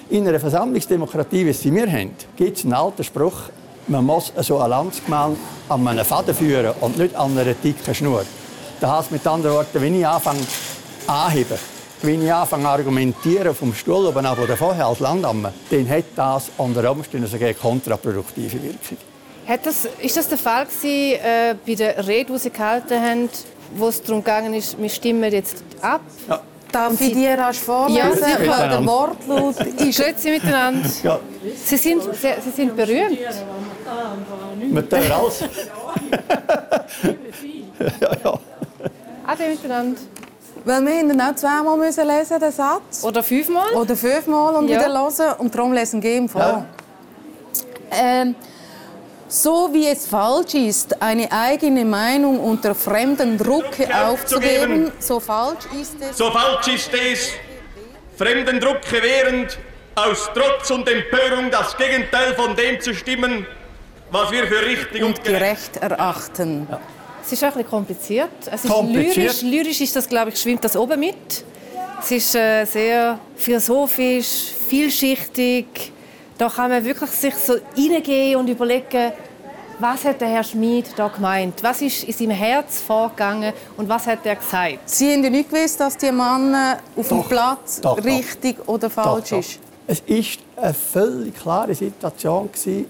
[0.10, 3.49] In einer Versammlungsdemokratie, wie sie wir haben, gibt es einen alten Spruch,
[3.88, 5.38] man muss so eine Landsgemeinde
[5.69, 8.23] an einem Faden führen und nicht an einer dicken Schnur.
[8.79, 10.41] Das heißt mit anderen Worten, wenn ich anfange
[11.08, 11.58] anheben,
[12.01, 16.51] wenn ich anfange argumentieren vom Stuhl oben ab oder vorher als Landamme, dann hat das
[16.58, 18.97] unter Umständen eine kontraproduktive Wirkung.
[19.63, 23.29] Das, ist das der Fall gewesen, äh, bei der Rede, die Sie gehalten haben,
[23.73, 26.01] wo es darum gegangen ist, wir stimmen jetzt ab?
[26.28, 26.41] Ja.
[26.71, 28.19] Darf ich dir rasch vorlesen?
[28.45, 29.97] Ja, der Wortlaut ist...
[29.97, 30.89] Grüezi miteinander.
[31.04, 31.19] Ja,
[31.63, 33.17] Sie sind, Sie, Sie sind berühmt.
[34.62, 35.39] wir tun alles.
[38.01, 38.39] ja, ja.
[39.25, 39.99] Ade miteinander.
[40.65, 43.04] Weil wir ihn auch zweimal müssen lesen, den Satz.
[43.04, 43.73] Oder fünfmal?
[43.75, 44.80] Oder fünfmal und Ja.
[44.80, 45.36] wieder hören.
[45.38, 46.41] Und darum lesen wir ihm vor.
[46.41, 46.65] Ja.
[47.91, 48.36] Ähm,
[49.36, 55.95] so wie es falsch ist, eine eigene Meinung unter fremden Druck aufzugeben, so falsch ist
[56.00, 56.17] es.
[56.17, 57.32] So falsch ist es,
[58.17, 59.58] fremden Druck gewährend,
[59.95, 63.45] aus Trotz und Empörung das Gegenteil von dem zu stimmen,
[64.12, 66.67] was wir für richtig und, und gerecht erachten.
[67.24, 68.30] Es ist auch ein bisschen kompliziert.
[68.45, 69.15] Es ist Kompliziert.
[69.15, 69.41] lyrisch.
[69.41, 71.43] Lyrisch ist das, glaube ich, schwimmt das oben mit.
[72.02, 75.91] Es ist äh, sehr philosophisch, vielschichtig.
[76.38, 79.12] Da kann man wirklich sich so reingehen und überlegen,
[79.80, 81.62] Was hat der Herr Schmid da gemeint?
[81.62, 84.80] Was ist in seinem Herz vorgegangen und was hat er gesagt?
[84.86, 86.56] Sie haben ja nicht gewusst, dass die Mann
[86.95, 88.06] auf dem Doch, Platz doch, doch.
[88.06, 89.39] richtig oder falsch Doch, doch.
[89.39, 89.60] ist.
[89.88, 92.50] Es war eine völlig klare Situation.
[92.52, 92.86] gewesen.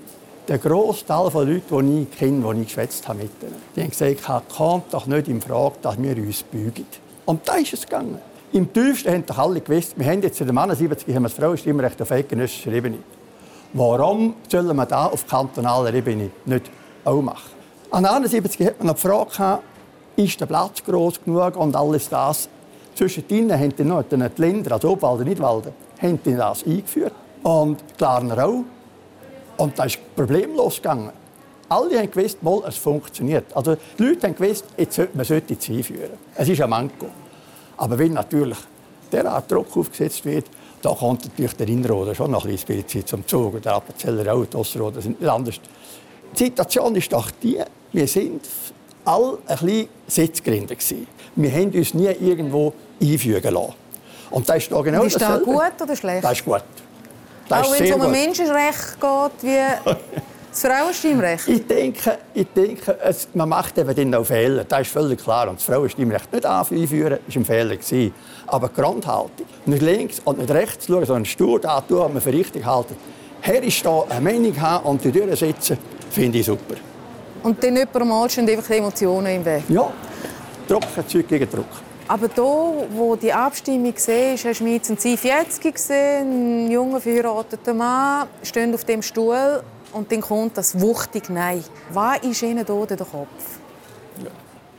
[0.47, 3.89] Der Großteil der Leute, die ich kenne, die ich geschwätzt habe mit ihnen, die haben
[3.89, 6.85] gesagt, kommt doch nicht in Frage, dass wir uns bügen.
[7.25, 8.19] Und da ist es gegangen.
[8.51, 11.29] Im tiefsten haben doch alle gewusst, wir haben jetzt in der Mann 70 haben wir
[11.29, 12.99] das Frauenstimmrecht auf eidgenössischer Ebene.
[13.77, 16.71] Warum sollen wir das auf kantonaler Ebene nicht
[17.03, 17.51] auch machen?
[17.91, 19.59] An der 71 hat man noch die Frage
[20.15, 22.47] ist der Platz groß genug und alles das.
[22.95, 27.11] Zwischen ihnen haben die noch die Länder, also Obwalden, Nidwalden, haben die das eingeführt.
[27.43, 28.63] Und Glarner auch.
[29.57, 31.11] Und das ist problemlos gegangen.
[31.67, 33.53] Alle haben gewusst, mal, es funktioniert.
[33.53, 36.11] Also die Leute haben gewusst, jetzt sollte, man es einführen.
[36.33, 37.07] Es ist ein Manko.
[37.75, 38.57] Aber wenn natürlich
[39.11, 40.45] derart Druck aufgesetzt wird,
[40.85, 43.55] da kommt natürlich der Innerrhoden schon noch ein bisschen zum Zug.
[43.55, 45.59] Und der Appenzeller auch, die Ausserrhoden sind nicht anders.
[46.33, 47.59] Die Situation ist doch die,
[47.91, 48.45] wir sind
[49.03, 51.07] alle ein bisschen Sitzgrinde gewesen.
[51.35, 53.73] Wir haben uns nie irgendwo einfügen lassen.
[54.29, 56.23] Und das ist da genau ist das gut oder schlecht?
[56.23, 56.63] Das ist gut.
[57.47, 58.11] Das Auch wenn es um ein.
[58.11, 59.91] Menschenrecht geht, wie
[60.55, 61.47] das Frauenstimmrecht.
[61.47, 64.63] Ich denke, ich denke es, man macht eben dann auch Fehler.
[64.63, 65.49] Das ist völlig klar.
[65.49, 67.75] Und das Frauenstimmrecht nicht einführen, war ein Fehler.
[67.75, 68.13] Gewesen.
[68.47, 72.21] Aber die Grundhaltung, nicht links und nicht rechts schauen, sondern stur da tun, was man
[72.21, 72.95] für richtig halten.
[73.41, 75.77] Her ist da eine Meinung haben und die durchsetzen,
[76.09, 76.75] finde ich super.
[77.43, 79.63] Und dann jemand mal stehen einfach die Emotionen im Weg.
[79.69, 79.91] Ja,
[80.67, 81.65] Druck erzeugt gegen Druck.
[82.07, 87.73] Aber da, wo die Abstimmung war, hast du mit einem Ziefjetzki gesehen, ein junger verheirateter
[87.73, 89.61] Mann, steht auf dem Stuhl
[89.95, 91.63] und dann kommt das wuchtig Nein.
[91.91, 93.27] Was ist Ihnen da den Kopf?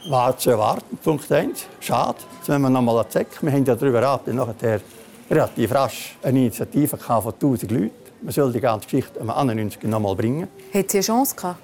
[0.08, 1.66] War zu erwarten, Punkt 1.
[1.80, 2.18] Schade.
[2.36, 3.28] Jetzt wenn wir noch mal Zeck.
[3.40, 4.80] Wir haben ja darüber ab, nachher
[5.28, 7.90] relativ rasch eine Initiative von 1000 Leuten.
[8.22, 10.48] Man soll die ganze Geschichte am 91 noch mal bringen.
[10.72, 11.60] Hat sie eine Chance gehabt?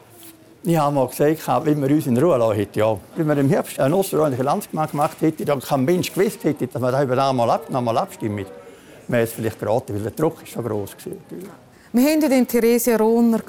[0.65, 2.97] Ich habe mal gesagt, wenn wir uns in Ruhe lassen hätten, ja.
[3.17, 6.81] Wenn wir im Herbst eine außerordentliche Landsgemeinde gemacht hätten, dann kein Mensch gewusst hätte, dass
[6.81, 8.47] wir da über einmal ab, noch mal abstimmen.
[9.09, 11.62] Wäre es vielleicht geraten, weil der Druck ist so groß war.
[11.95, 13.41] Wir hatten ja den Theresia Rohner.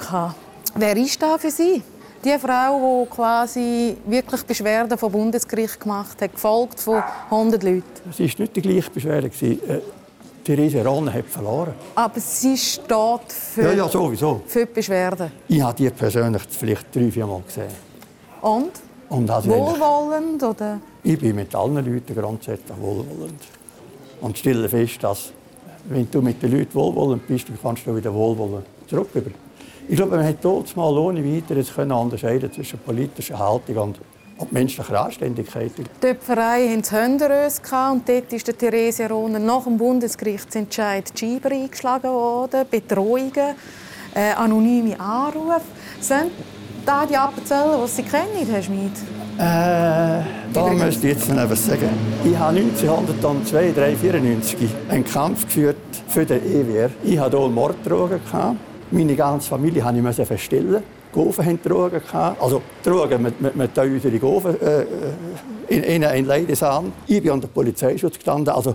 [0.74, 1.82] Wer ist da für Sie?
[2.22, 7.82] Die Frau, die quasi wirklich Beschwerden vom Bundesgericht gemacht hat, gefolgt von 100 Leuten.
[8.10, 9.28] Es war nicht die gleiche Beschwerde.
[9.28, 9.56] Äh,
[10.44, 11.72] Therese Ronne hat verloren.
[11.94, 14.42] Aber sie steht für, Ja, ja, sowieso.
[14.46, 15.32] für die Beschwerden.
[15.48, 17.68] Ich habe die persönlich vielleicht drei, vier Mal gesehen.
[18.42, 18.72] Und?
[19.08, 20.42] Und also Wohlwollend?
[20.42, 20.80] Oder?
[21.02, 23.40] Ich bin mit allen Leuten grundsätzlich wohlwollend.
[24.20, 25.32] Und stelle fest, dass,
[25.88, 29.08] wenn du mit den Leuten wohlwollend bist, dann kannst du wieder wohlwollend zurück.
[29.86, 35.72] Ich glaube, man dort mal ohne weiteres unterscheiden zwischen politischer Haltung und, menschlicher Anständigkeit.
[36.02, 37.60] Die Pfarrei hatten Händerös
[37.92, 43.54] und dort ist der Theresia Rohner nach dem Bundesgerichtsentscheid die Scheibe eingeschlagen worden, Bedrohungen,
[44.14, 45.60] äh, anonyme Anrufe.
[46.00, 46.32] Sind
[46.86, 48.92] da die Appenzeller, die Sie kennen, Herr Schmid?
[49.36, 51.88] Äh, da müsste ich jetzt noch etwas sagen.
[52.24, 55.76] Ich habe 1902, 3, 94 einen Kampf geführt
[56.08, 56.90] für den EWR.
[57.02, 58.20] Ich hatte hier Morddrogen.
[58.90, 60.82] Meine ganze Familie musste ich verstellen.
[61.10, 62.00] Die Gofen hatten Drogen.
[62.40, 64.84] Also Drogen, wir tun unsere Gofen äh,
[65.68, 66.92] in, in einen Leidensahn.
[67.06, 68.54] Ich bin unter Polizeischutz gestanden.
[68.54, 68.74] Also,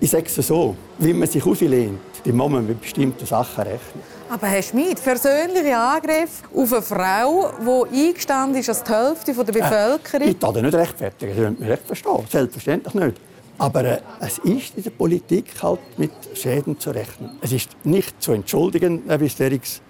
[0.00, 4.02] ich sage es so, wenn man sich rauslehnt, dann muss man mit bestimmten Sachen rechnen.
[4.32, 7.50] Aber Herr Schmid, persönliche Angriff auf eine Frau,
[7.92, 10.26] die eingestanden ist als die Hälfte der Bevölkerung.
[10.26, 12.26] Äh, ich kann das nicht rechtfertigen, das müssen recht verstehen.
[12.30, 13.16] Selbstverständlich nicht.
[13.58, 17.32] Aber äh, es ist in der Politik halt mit Schäden zu rechnen.
[17.42, 19.82] Es ist nicht zu entschuldigen, etwas dergleichen.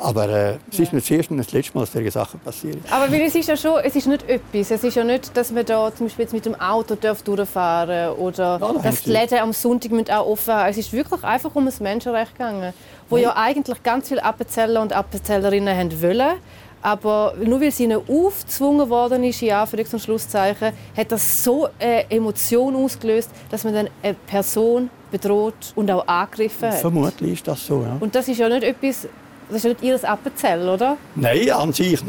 [0.00, 2.80] Aber äh, es ist nicht das erste und das letzte Mal, dass solche Sachen passieren.
[2.90, 4.70] Aber weil es ist ja schon, es ist nicht etwas.
[4.70, 8.12] Es ist ja nicht, dass man da zum Beispiel jetzt mit dem Auto darf durchfahren
[8.16, 10.70] oder da haben dass die Läden am Sonntag auch offen haben.
[10.70, 12.72] Es ist wirklich einfach um ein Menschenrecht gegangen,
[13.08, 16.36] wo ja eigentlich ganz viele Appenzeller und Appenzellerinnen haben wollen.
[16.80, 21.68] Aber nur weil sie ihnen aufgezwungen worden ist, in Anführungs- und Schlusszeichen, hat das so
[21.78, 26.78] eine Emotion ausgelöst, dass man dann eine Person bedroht und auch angegriffen hat.
[26.78, 27.82] Vermutlich ist das so.
[27.82, 27.96] Ja.
[27.98, 29.08] Und das ist ja nicht etwas,
[29.48, 30.96] das ist ja nicht ihr Appenzell, oder?
[31.16, 32.08] Nein, an sich nicht.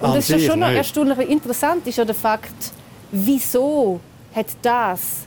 [0.00, 1.18] Und An das ist ja schon noch erstaunlich.
[1.28, 2.72] Interessant ist ja der Fakt,
[3.12, 4.00] wieso
[4.34, 5.26] hat das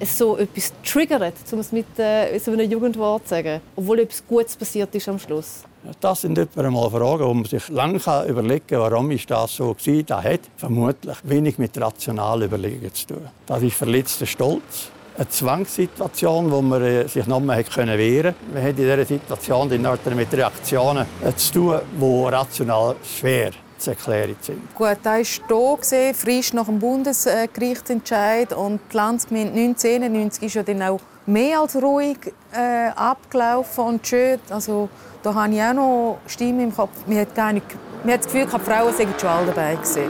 [0.00, 4.26] es so etwas triggert, um es mit äh, so einem Jugendwort zu sagen, obwohl etwas
[4.26, 5.62] Gutes passiert ist am Schluss.
[6.00, 10.02] Das sind etwa Fragen, wo man sich lange überlegen kann, warum ist das so war.
[10.02, 13.28] Das hat vermutlich wenig mit rationalen Überlegungen zu tun.
[13.46, 14.90] Das ist verletzter Stolz.
[15.16, 17.98] Eine Zwangssituation, wo man äh, sich noch mehr wehren konnte.
[17.98, 24.36] Wir haben in dieser Situation mit Reaktionen äh, zu tun, die rational schwer zu erklären
[24.40, 24.74] sind.
[24.74, 28.52] Gut, da war hier, frisch nach dem Bundesgerichtsentscheid.
[28.52, 32.18] Und die Landsgemeinde 1991 ist ja dann auch mehr als ruhig
[32.52, 34.38] äh, abgelaufen und schön.
[34.50, 34.88] Also
[35.22, 36.90] Da habe ich auch noch Stimme im Kopf.
[37.06, 37.66] Man hat, gar nicht,
[38.02, 40.04] man hat das Gefühl, die Frauen seien schon alle dabei gewesen.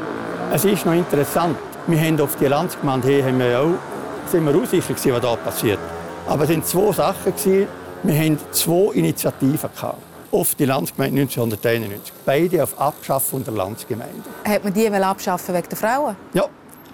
[0.53, 1.57] Es ist noch interessant.
[1.87, 5.81] Wir haben auf die Landsgemeinde hier haben wir auch, sind wir gewesen, was da passiert.
[6.29, 7.67] Aber es waren zwei Sachen.
[8.03, 9.71] Wir hatten zwei Initiativen.
[9.75, 10.10] Gehabt.
[10.33, 12.13] Auf die Landsgemeinde 1991.
[12.25, 14.23] Beide auf Abschaffung der Landsgemeinde.
[14.45, 16.17] Hat man die abschaffen wegen der Frauen?
[16.35, 16.45] Ja,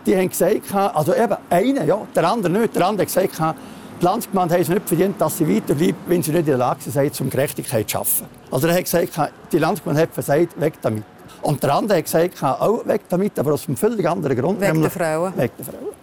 [0.06, 2.74] die haben gesagt, also eben einer, ja, der andere nicht.
[2.74, 3.56] Der andere hat gesagt,
[4.00, 6.90] die Landsgemeinde haben es nicht verdient, dass sie weiterbleibt, wenn sie nicht in der Lage
[6.90, 8.26] sind, um Gerechtigkeit zu schaffen.
[8.50, 11.04] Also er hat gesagt, die Landsgemeinde hat versagt, weg damit.
[11.42, 14.60] Und der andere hat gesagt, auch weg damit, aber aus einem völlig anderen Grund.
[14.60, 15.32] Wegen der Frauen.
[15.36, 15.94] Wegen der Frauen.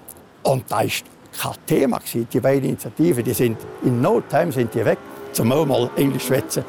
[0.44, 2.00] Und da war kein Thema.
[2.14, 5.00] Die beiden Initiativen, die sind in no time sind die weg,
[5.32, 6.64] zum auch mal Englisch schwätzen,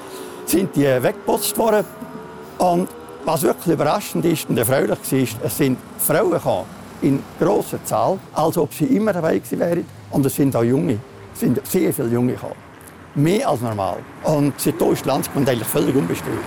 [0.50, 1.84] sind die weggeputzt worden.
[2.58, 2.88] Und
[3.24, 6.66] was wirklich überraschend ist und erfreulich war, es sind Frauen gekommen,
[7.02, 9.86] in grosser Zahl, als ob sie immer dabei gewesen wären.
[10.10, 10.98] Und es sind auch Junge.
[11.32, 12.54] Es sind sehr viele Junge gekommen.
[13.14, 13.98] Mehr als normal.
[14.24, 16.38] Und seitdem ist die Landsgemeinde eigentlich völlig unbestritten.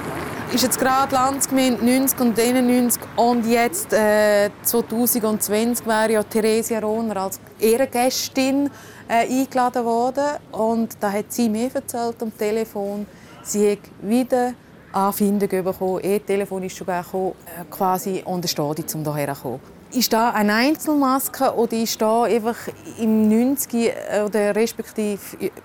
[0.54, 7.18] Ist jetzt gerade Landsgemeinde 90 und 91 und jetzt äh, 2020 wäre ja Theresia Rohner
[7.18, 8.70] als Ehrengästin
[9.10, 10.38] äh, eingeladen worden.
[10.54, 13.06] Und da hat sie mir erzählt am Telefon,
[13.48, 14.54] sie hat wieder
[14.92, 16.04] Anfindungen bekommen.
[16.04, 19.60] Ihr Telefon ist schon gekommen, äh, quasi der steht, um hierher zu kommen.
[19.94, 22.58] Ist da eine Einzelmaske oder ist da einfach
[23.00, 23.94] im 90
[24.26, 25.20] oder respektive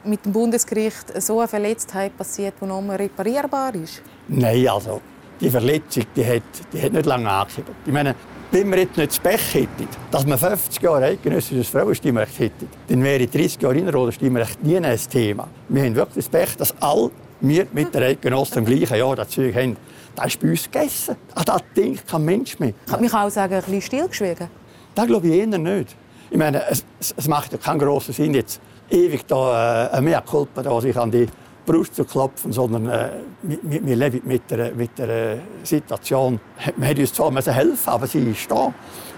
[0.05, 4.01] mit dem Bundesgericht so eine Verletztheit passiert, die noch mal reparierbar ist?
[4.29, 5.01] Nein, also
[5.41, 6.43] die Verletzung die hat,
[6.73, 7.75] die hat nicht lange angeschrieben.
[7.85, 8.15] Ich meine,
[8.53, 13.03] wenn wir jetzt nicht das Pech hätten, dass wir 50 Jahre eidgenössisches Frauenstimmrecht hätten, dann
[13.03, 15.49] wäre 30 Jahre Innerrhoden-Stimmrecht nie ein Thema.
[15.69, 17.11] Wir haben wirklich das Pech, dass alle
[17.43, 19.77] wir mit der Eidgenossen im gleichen Jahr das Zeug haben.
[20.15, 21.17] Das ist bei uns gegessen.
[21.35, 22.73] An das denkt kein Mensch mehr.
[22.87, 24.49] Kann mich auch sagen, ein bisschen stillgeschwiegen?
[24.95, 25.97] Das glaube ich eher nicht.
[26.31, 26.85] Ich meine, es,
[27.17, 31.11] es macht ja keinen grossen Sinn, jetzt ewig da, äh, mehr Culpa da, sich an
[31.11, 31.27] die
[31.65, 33.11] Brust zu klopfen, sondern äh,
[33.43, 36.41] wir, wir, leben mit der, mit der äh, Situation.
[36.77, 38.73] Wir hätten uns zwar müssen helfen aber sie ist da.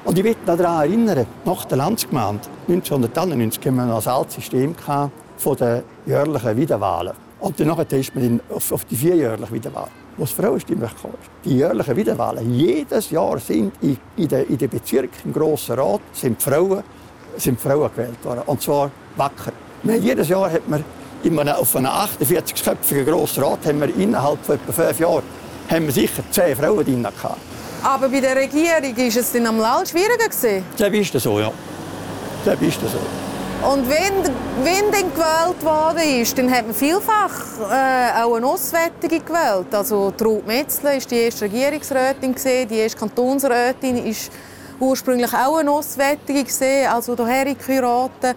[0.04, 4.74] Und ich möchte daran erinnern, nach der Landsgemeinde 1991 hatten wir noch ein altes System
[5.36, 7.23] von den jährlichen Wiederwahlen.
[7.44, 11.10] Und dann ist man auf, auf die vierjährliche Wiederwahl wo das Frauenstimmrecht kam.
[11.44, 12.54] Die jährlichen Wiederwahlen.
[12.54, 16.84] Jedes Jahr sind in, in den in de Bezirken im Grossen Rat sind Frauen,
[17.36, 18.42] sind Frauen gewählt worden.
[18.46, 19.52] Und zwar wacker.
[19.82, 20.84] Wir, jedes Jahr hat man
[21.22, 25.24] in einem, auf einem 48-köpfigen Grossen Rat haben wir innerhalb von etwa fünf Jahren
[25.68, 27.38] haben wir sicher zehn Frauen drin gehabt.
[27.82, 30.28] Aber bei der Regierung war es dann am Lall schwieriger?
[30.28, 31.52] Das ist so, ja.
[32.44, 33.33] Das ist so.
[33.72, 34.22] Und wenn,
[34.62, 37.30] wenn dann gewählt worden ist, dann hat man vielfach
[37.70, 39.74] äh, auch eine Auswärtige gewählt.
[39.74, 42.34] Also Ruth Metzler war die erste Regierungsrätin,
[42.68, 44.14] die erste Kantonsrätin war
[44.80, 46.44] ursprünglich auch eine Auswärtige,
[46.90, 48.36] also daher geheiratet.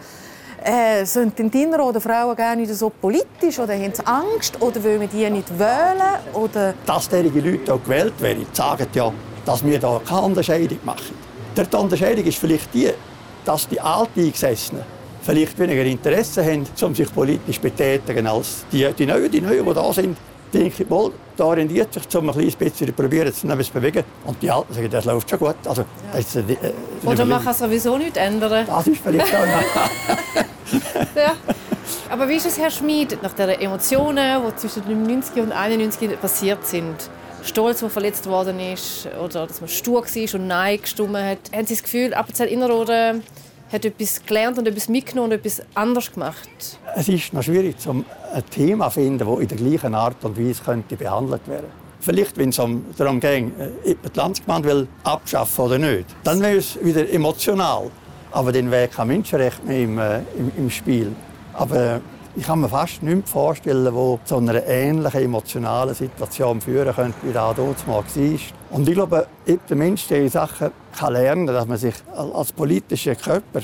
[0.63, 4.81] Äh, sind denn die oder Frauen gerne nicht so politisch oder haben sie Angst oder
[4.83, 6.19] wollen wir die nicht wählen?
[6.33, 6.73] Oder?
[6.85, 9.11] Dass diese Leute auch gewählt werden, sagen ja,
[9.45, 11.15] dass wir da keine Unterscheidung machen.
[11.55, 12.91] Die Unterscheidung ist vielleicht die,
[13.45, 14.96] dass die Alteingesessenen
[15.27, 19.65] vielleicht weniger Interesse haben, um sich politisch zu betätigen, als die, die Neuen, die Neuen,
[19.65, 20.17] die da sind.
[20.53, 24.05] denke ich, wohl, da orientiert sich, um ein bisschen probieren, zu bewegen.
[24.25, 25.55] Und die Alten sagen, das läuft schon gut.
[25.65, 26.19] Also, ja.
[26.19, 26.43] ist, äh,
[27.05, 28.65] Oder man kann sowieso nichts ändern.
[28.65, 29.45] Das ist vielleicht auch
[31.15, 31.33] ja.
[32.09, 36.65] Aber wie ist es, Herr Schmid, nach den Emotionen, die zwischen 90 und 91 passiert
[36.65, 36.95] sind?
[37.43, 41.37] Stolz, der verletzt worden ist, oder dass man stur war und Nein gestimmt hat.
[41.53, 43.23] Haben Sie das Gefühl, ab und zu innerorten
[43.71, 46.49] hat etwas gelernt und etwas mitgenommen und etwas anders gemacht?
[46.95, 50.37] Es ist noch schwierig, um ein Thema zu finden, das in der gleichen Art und
[50.37, 52.61] Weise könnte behandelt werden Vielleicht, wenn es
[52.97, 57.89] darum ging, äh, ob die Landsgemeinde will abschaffen oder nicht, dann wäre es wieder emotional.
[58.31, 61.13] Aber dann wäre kein Menschenrecht mehr im, äh, im, im Spiel.
[61.53, 61.99] Aber
[62.35, 67.33] ich kann mir fast nichts vorstellen, wo zu einer ähnlichen emotionalen Situation führen könnte, wie
[67.33, 68.39] das damals war.
[68.69, 73.61] Und ich glaube, der Mensch diese Sachen kann lernen, dass man sich als politischer Körper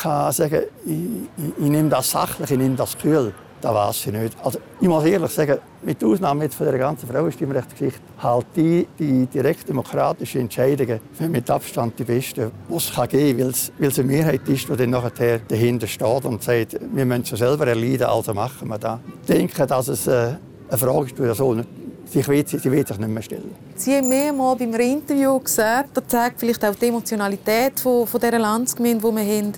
[0.00, 0.94] kann sagen ich,
[1.36, 3.32] ich, nehme das sachlich, ich nehme das kühl.
[3.60, 4.36] Das weiß ich nicht.
[4.44, 9.26] Also, ich muss ehrlich sagen, mit Ausnahme jetzt von der ganzen Frauenstimmrechtsgeschichte, halte die, die
[9.26, 14.48] direktdemokratischen Entscheidungen für mit Abstand die besten, die es geben kann, weil es eine Mehrheit
[14.48, 18.68] ist, die dann nachher dahinter steht und sagt, wir müssen es selber erleiden, also machen
[18.68, 19.00] wir das.
[19.22, 20.34] Ich denke, dass es äh,
[20.68, 21.68] eine Frage ist, die so nicht
[22.10, 23.54] Sie will, sie will sich nicht mehr stellen.
[23.76, 28.38] Sie haben mehrmals beim Interview gesagt, das zeigt vielleicht auch die Emotionalität von, von dieser
[28.38, 29.52] Landsgemeinde, die wir haben,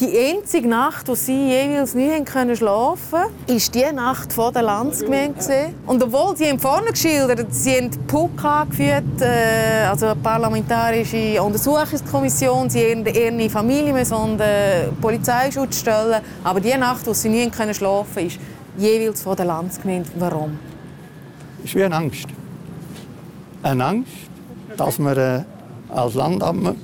[0.00, 4.62] die einzige Nacht, wo sie jeweils nicht können schlafen konnten, war die Nacht vor der
[4.62, 5.72] Landsgemeinde.
[5.86, 12.90] Und obwohl sie vorne geschildert sie haben PUC angeführt, äh, also eine parlamentarische Untersuchungskommission, sie
[12.90, 16.22] haben ihre Familie unter Polizeischutz stellen.
[16.42, 18.38] Aber die Nacht, wo sie nicht können schlafen konnten, ist
[18.76, 20.10] jeweils vor der Landsgemeinde.
[20.18, 20.58] Warum?
[21.64, 22.26] Ist wie eine Angst.
[23.62, 24.12] Eine Angst,
[24.76, 25.42] dass man äh,
[25.88, 26.74] als Landamme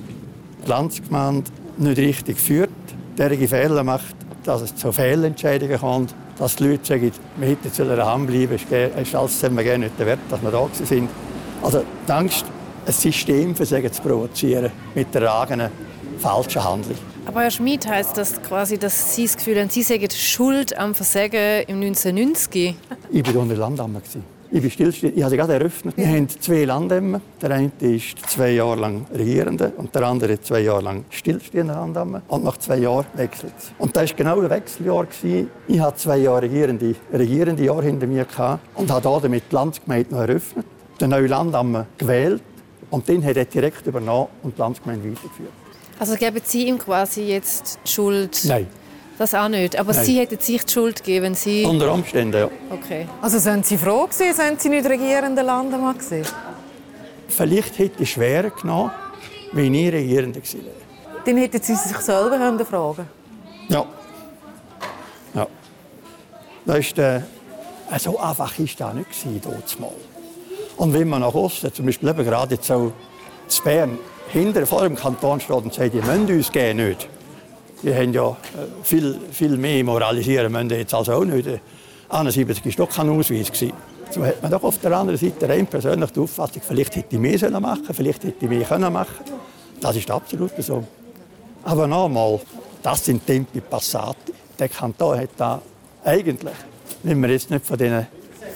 [0.63, 2.69] die Landsgemeinde nicht richtig führt,
[3.17, 7.85] derige Fehler macht, dass es zu Fehlentscheidungen kommt, dass die Leute sagen, wir hätten zu
[8.05, 11.09] Hand bleiben, es ist alles wir gerne nicht wert, dass wir da sind.
[11.61, 12.45] Also die Angst,
[12.85, 15.69] ein System sagen, zu provozieren mit der eigenen
[16.17, 16.97] falschen Handlung.
[17.27, 20.95] Aber Herr Schmid heißt das quasi, dass Sie das Gefühl haben, Sie sagen Schuld am
[20.95, 22.75] Versagen im 1990?
[23.11, 24.01] Ich war unter Landammer.
[24.53, 25.15] Ich bin stillstehend.
[25.15, 25.95] Ich habe sie gerade eröffnet.
[25.95, 27.21] Wir haben zwei Landämmer.
[27.41, 32.21] Der eine ist zwei Jahre lang Regierende und der andere zwei Jahre lang stillstehender Landämmer.
[32.27, 33.71] Und nach zwei Jahren wechselt es.
[33.77, 35.07] Und das war genau ein Wechseljahr.
[35.67, 38.25] Ich hatte zwei Jahre regierende, regierende Jahre hinter mir
[38.75, 40.65] und habe damit die Landsgemeinde noch eröffnet,
[40.99, 42.43] den neuen Landammer gewählt
[42.89, 45.53] und den hat er direkt übernommen und die Landsgemeinde weitergeführt.
[45.97, 48.41] Also geben Sie ihm quasi jetzt die Schuld?
[48.43, 48.67] Nein.
[49.21, 49.77] Das auch nicht.
[49.77, 50.03] Aber Nein.
[50.03, 51.63] Sie hätten sich die Schuld gegeben, Sie...
[51.63, 52.49] Unter Umständen, ja.
[52.71, 53.07] Okay.
[53.21, 56.25] Also sind Sie froh gewesen, sind Sie nicht regierender Landemann gewesen?
[57.27, 58.89] Vielleicht hätte ich schwerer genommen,
[59.51, 61.21] wenn ich Regierender gewesen wäre.
[61.23, 63.07] Dann hätten Sie sich selber können fragen
[63.69, 63.85] Ja.
[65.35, 65.47] Ja.
[66.65, 67.21] Das ist, äh,
[67.99, 69.91] so einfach war das nicht mal.
[70.77, 72.91] Und wenn man nach Osten, zum Beispiel eben gerade jetzt so
[73.47, 73.99] zu Bern,
[74.29, 77.07] hinter vor dem Kanton steht und sagt, die müssen uns gehen nicht.
[77.83, 78.33] Die haben ja äh,
[78.83, 81.47] viel, viel mehr moralisieren müssen jetzt also auch nicht.
[82.09, 83.51] 71 war doch kein Ausweis.
[83.51, 83.73] Gewesen.
[84.11, 87.21] So hat man doch auf der anderen Seite rein persönlich die Auffassung, vielleicht hätte ich
[87.21, 89.23] mehr sollen machen vielleicht hätte ich mehr können machen
[89.79, 90.83] Das ist absolut so.
[91.63, 92.39] Aber nochmal,
[92.83, 94.33] das sind Tempi Passati.
[94.59, 95.61] Der Kanton hat da
[96.03, 96.55] eigentlich,
[97.03, 98.05] wenn wir jetzt nicht von diesen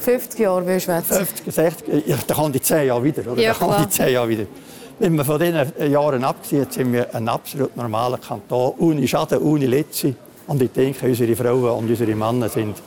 [0.01, 1.25] 50 Jahre schwätzen.
[1.25, 3.31] 50, 60, ja, da kommen die 10 Jahre wieder.
[3.31, 3.41] Oder?
[3.41, 3.85] Ja, da klar.
[3.85, 4.45] die 10 Jahre wieder.
[4.97, 9.65] Wenn wir von diesen Jahren absehen, sind wir ein absolut normaler Kanton, ohne Schaden, ohne
[9.65, 10.15] Letzte.
[10.47, 12.77] Und ich denke, unsere Frauen und unsere Männer sind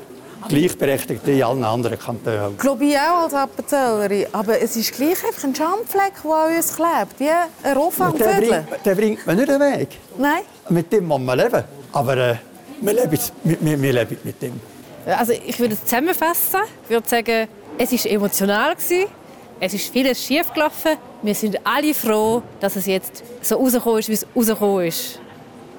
[0.48, 2.56] gleichberechtigt in allen anderen Kantonen.
[2.56, 4.26] Glaube ich auch als Appenzellerin.
[4.32, 7.18] Aber es ist gleich einfach ein Schandfleck, der an uns klebt.
[7.20, 8.38] Wie ein der, Viertel.
[8.38, 9.88] bringt, der bringt man nicht weg.
[10.16, 10.42] Nein.
[10.70, 11.64] Mit dem muss man leben.
[11.92, 12.36] Aber äh,
[12.80, 14.58] wir, leben, wir, wir leben mit dem.
[15.04, 16.60] Also ich würde es zusammenfassen.
[16.84, 18.74] Ich würde sagen, es war emotional.
[18.74, 19.06] Gewesen.
[19.60, 20.92] Es ist vieles schiefgelaufen.
[21.22, 25.20] Wir sind alle froh, dass es jetzt so rausgekommen ist, wie es rausgekommen ist.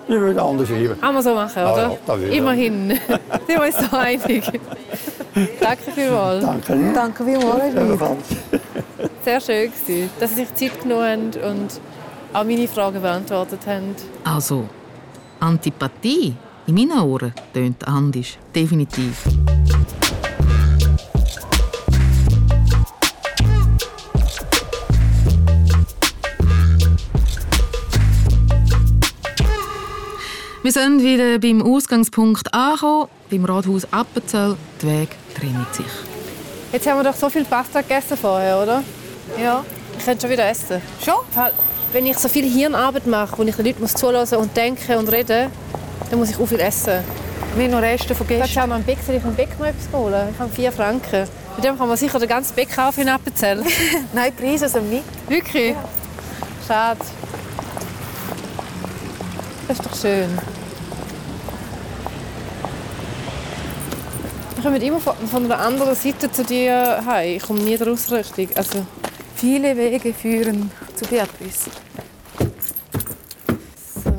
[0.08, 1.00] Ich würde anders schreiben.
[1.00, 1.98] Kann man so machen, Ja, oder?
[2.08, 2.36] ja, ich.
[2.38, 2.90] Immerhin.
[3.48, 4.44] Sind wir uns so einig.
[5.60, 6.44] Danke vielmals.
[6.44, 6.92] Danke.
[6.94, 7.74] Danke vielmals.
[9.24, 11.82] Sehr schön gewesen, dass Sie sich Zeit genommen haben und
[12.34, 13.96] auch meine Fragen beantwortet haben.
[14.24, 14.66] Also,
[15.40, 16.36] Antipathie
[16.68, 18.38] in meinen Ohren tönt anders.
[18.54, 19.24] Definitiv.
[30.62, 34.58] Wir sind wieder beim Ausgangspunkt angekommen, beim Rathaus Appenzell.
[34.82, 35.86] Die Wege trennen sich.
[36.74, 38.84] Jetzt haben wir doch so viel Pasta gegessen vorher, oder?
[39.42, 39.64] Ja.
[39.98, 40.82] Ich könnte schon wieder essen.
[41.04, 41.16] Schon?
[41.94, 45.10] Wenn ich so viel Hirnarbeit mache, wo ich den Leuten muss zuhören und denken und
[45.10, 45.50] reden,
[46.10, 47.06] dann muss ich auch viel essen.
[47.56, 48.50] Wir haben noch Reste von gestern.
[48.50, 50.28] schauen wir am Bäck, soll ich am Bäck noch etwas holen?
[50.34, 51.28] Ich habe 4 Franken.
[51.56, 53.64] Mit dem kann man sicher den ganzen Bäck kaufen in Appenzell.
[54.14, 55.04] Nein, die Preise sind mit.
[55.30, 55.74] Wirklich?
[56.68, 57.00] Schade.
[59.70, 60.38] Das ist doch schön.
[64.56, 67.38] Wir kommen immer von, von der anderen Seite zu dir heim.
[67.38, 68.58] Ich komme nie daraus richtig.
[68.58, 68.86] Also,
[69.40, 71.70] Viele Wege führen zu Beatrice.
[74.04, 74.12] so.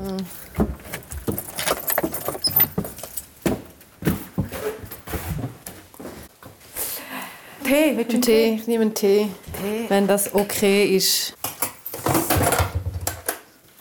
[7.62, 9.26] Tee, willst du einen Tee, ich nehme einen Tee.
[9.60, 9.84] Tee.
[9.90, 11.34] Wenn das okay ist.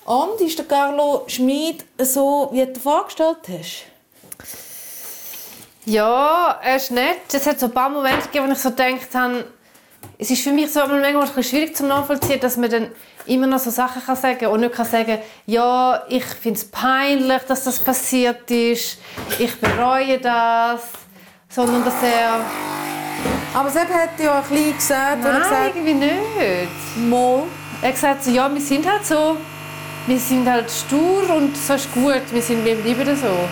[0.09, 3.85] Und ist der Carlo Schmid so, wie du dir vorgestellt hast?
[5.85, 7.31] Ja, er ist nett.
[7.31, 9.45] Es hat so ein paar Momente gegeben, wo ich so gedacht habe,
[10.17, 12.91] es ist für mich so manchmal ein bisschen schwierig zu nachvollziehen, dass man dann
[13.27, 17.43] immer noch so Sachen kann sagen und nicht kann sagen, ja, ich finde es peinlich,
[17.43, 18.97] dass das passiert ist,
[19.37, 20.81] ich bereue das,
[21.49, 22.41] sondern dass er...
[23.53, 27.07] Aber Sepp hat ja ein bisschen gesagt, Nein, gesagt irgendwie nicht.
[27.07, 27.43] Mal.
[27.83, 29.37] Er hat gesagt, so, ja, wir sind halt so,
[30.09, 33.47] wir sind halt stur und so ist gut, wir, sind, wir bleiben so.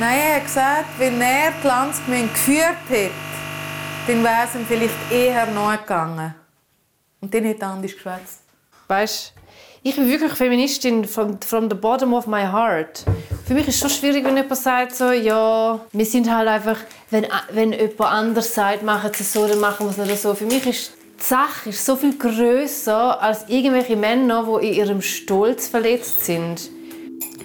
[0.00, 3.12] Nein, er hat gesagt, wenn er die Landsgemeinde geführt hätte,
[4.08, 6.34] dann wäre es ihm vielleicht eher nachgegangen.
[7.20, 8.40] Und dann hätte er anders geschwätzt.
[8.88, 9.32] Weißt,
[9.84, 13.04] ich bin wirklich Feministin from, from the bottom of my heart.
[13.46, 16.78] Für mich ist es schon schwierig, wenn jemand sagt, so, ja, wir sind halt einfach,
[17.10, 20.34] wenn, wenn jemand anders sagt, machen sie es so, dann machen wir es nicht so.
[20.34, 25.02] Für mich ist die Sache ist so viel größer als irgendwelche Männer, die in ihrem
[25.02, 26.70] Stolz verletzt sind.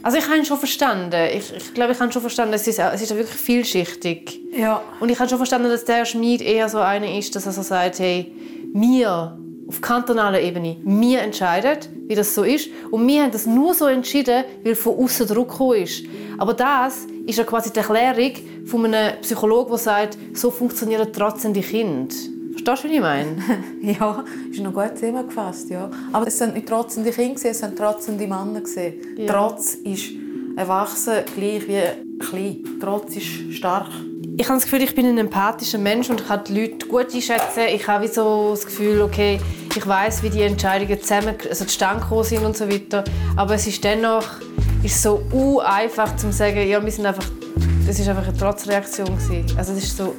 [0.02, 1.30] Also ich habe ihn schon verstanden.
[1.36, 4.40] Ich, ich glaube, ich habe schon verstanden, es ist, es ist wirklich vielschichtig.
[4.56, 4.82] Ja.
[5.00, 7.64] Und ich habe schon verstanden, dass der Schmied eher so einer ist, dass er so
[7.64, 8.32] sagt, hey,
[8.74, 12.70] wir auf kantonaler Ebene, wir entscheiden, wie das so ist.
[12.92, 16.04] Und wir haben das nur so entschieden, weil von außen Druck gekommen ist.
[16.38, 18.34] Aber das ist ja quasi die Erklärung
[18.68, 22.14] von einem Psychologen, der sagt, so funktionieren trotzdem die Kinder.
[22.56, 23.36] Verstehst du, was ich meine?
[23.82, 25.90] ja, ist noch gut zusammengefasst, ja.
[26.14, 28.62] Aber es sind nicht trotzende Kinder, es sind trotzende Männer.
[29.18, 29.32] Ja.
[29.32, 30.12] Trotz ist
[30.56, 31.82] erwachsen gleich wie
[32.20, 32.64] klein.
[32.80, 33.90] Trotz ist stark.
[34.38, 37.64] Ich habe das Gefühl, ich bin ein empathischer Mensch und kann die Leute gut einschätzen.
[37.74, 39.40] Ich habe so das Gefühl, okay,
[39.76, 43.04] ich weiß, wie die Entscheidungen zusammen, also zustande gekommen sind und so weiter.
[43.36, 44.26] Aber es ist dennoch
[44.82, 45.22] ist so
[45.62, 47.26] einfach zu sagen, ja, wir sind einfach,
[47.86, 49.58] das ist einfach eine Trotzreaktion gewesen.
[49.58, 50.16] Also das ist so,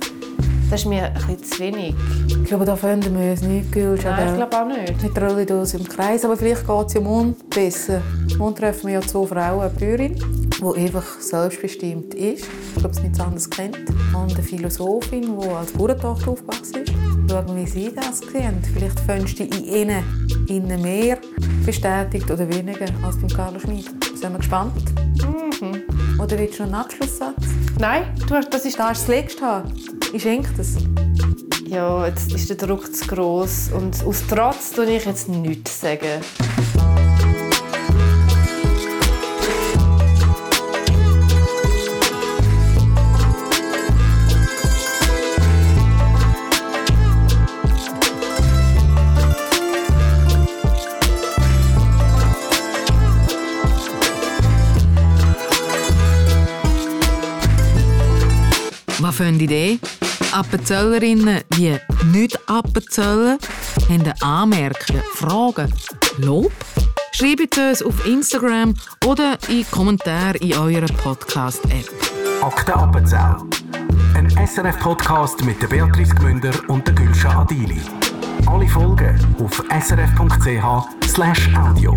[0.71, 1.95] das ist mir ein bisschen zu wenig.
[2.29, 4.05] Ich glaube, da finden wir uns nicht gültig.
[4.05, 5.03] Nein, ich glaube auch nicht.
[5.03, 8.03] Nicht rollen uns im Kreis, aber vielleicht geht es ja Mund besser.
[8.39, 12.47] Mund treffen wir ja zwei Frauen, eine Bäuerin, die einfach selbstbestimmt ist.
[12.75, 13.79] Ich glaube, sie nichts anderes kennt.
[14.14, 16.93] Und eine Philosophin, die als Bauerntochter aufgewachsen ist.
[17.31, 18.62] Schauen, wie sie das sehen.
[18.75, 21.19] Vielleicht findest du in ihnen, ihnen mehr
[21.64, 23.87] bestätigt oder weniger als beim Carlo Schmid.
[24.14, 24.73] Sind wir gespannt?
[25.61, 25.83] Mhm.
[26.21, 27.45] Oder willst du noch einen Abschlusssatz?
[27.79, 28.79] Nein, du hast, das ist...
[28.79, 29.64] Da hast du das letzte.
[30.12, 30.76] Ich schenke das.
[31.66, 36.22] Ja, jetzt ist der Druck zu gross und aus Trotz tue ich jetzt nichts sagen.
[58.98, 59.78] Was für eine Idee?
[60.37, 61.78] Appenzellerinnen wie
[62.12, 63.39] nicht Appenzellen
[63.89, 65.72] haben Anmerkungen, Fragen,
[66.18, 66.53] Lob?
[67.12, 68.74] Schreibt uns auf Instagram
[69.07, 71.89] oder in Kommentare in eurer Podcast-App.
[72.43, 73.37] Akte Appenzell.
[74.12, 77.80] Ein SRF-Podcast mit Beatrice Gmünder und Gülscha Adili.
[78.45, 80.64] Alle Folgen auf srf.ch
[81.57, 81.97] audio.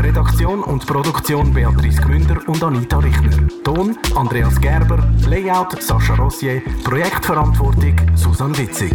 [0.00, 3.48] Redaktion und Produktion Beatrice Gmünder und Anita Richner.
[3.64, 8.92] Ton Andreas Gerber, Layout Sascha Rossier, Projektverantwortung Susanne Witzig.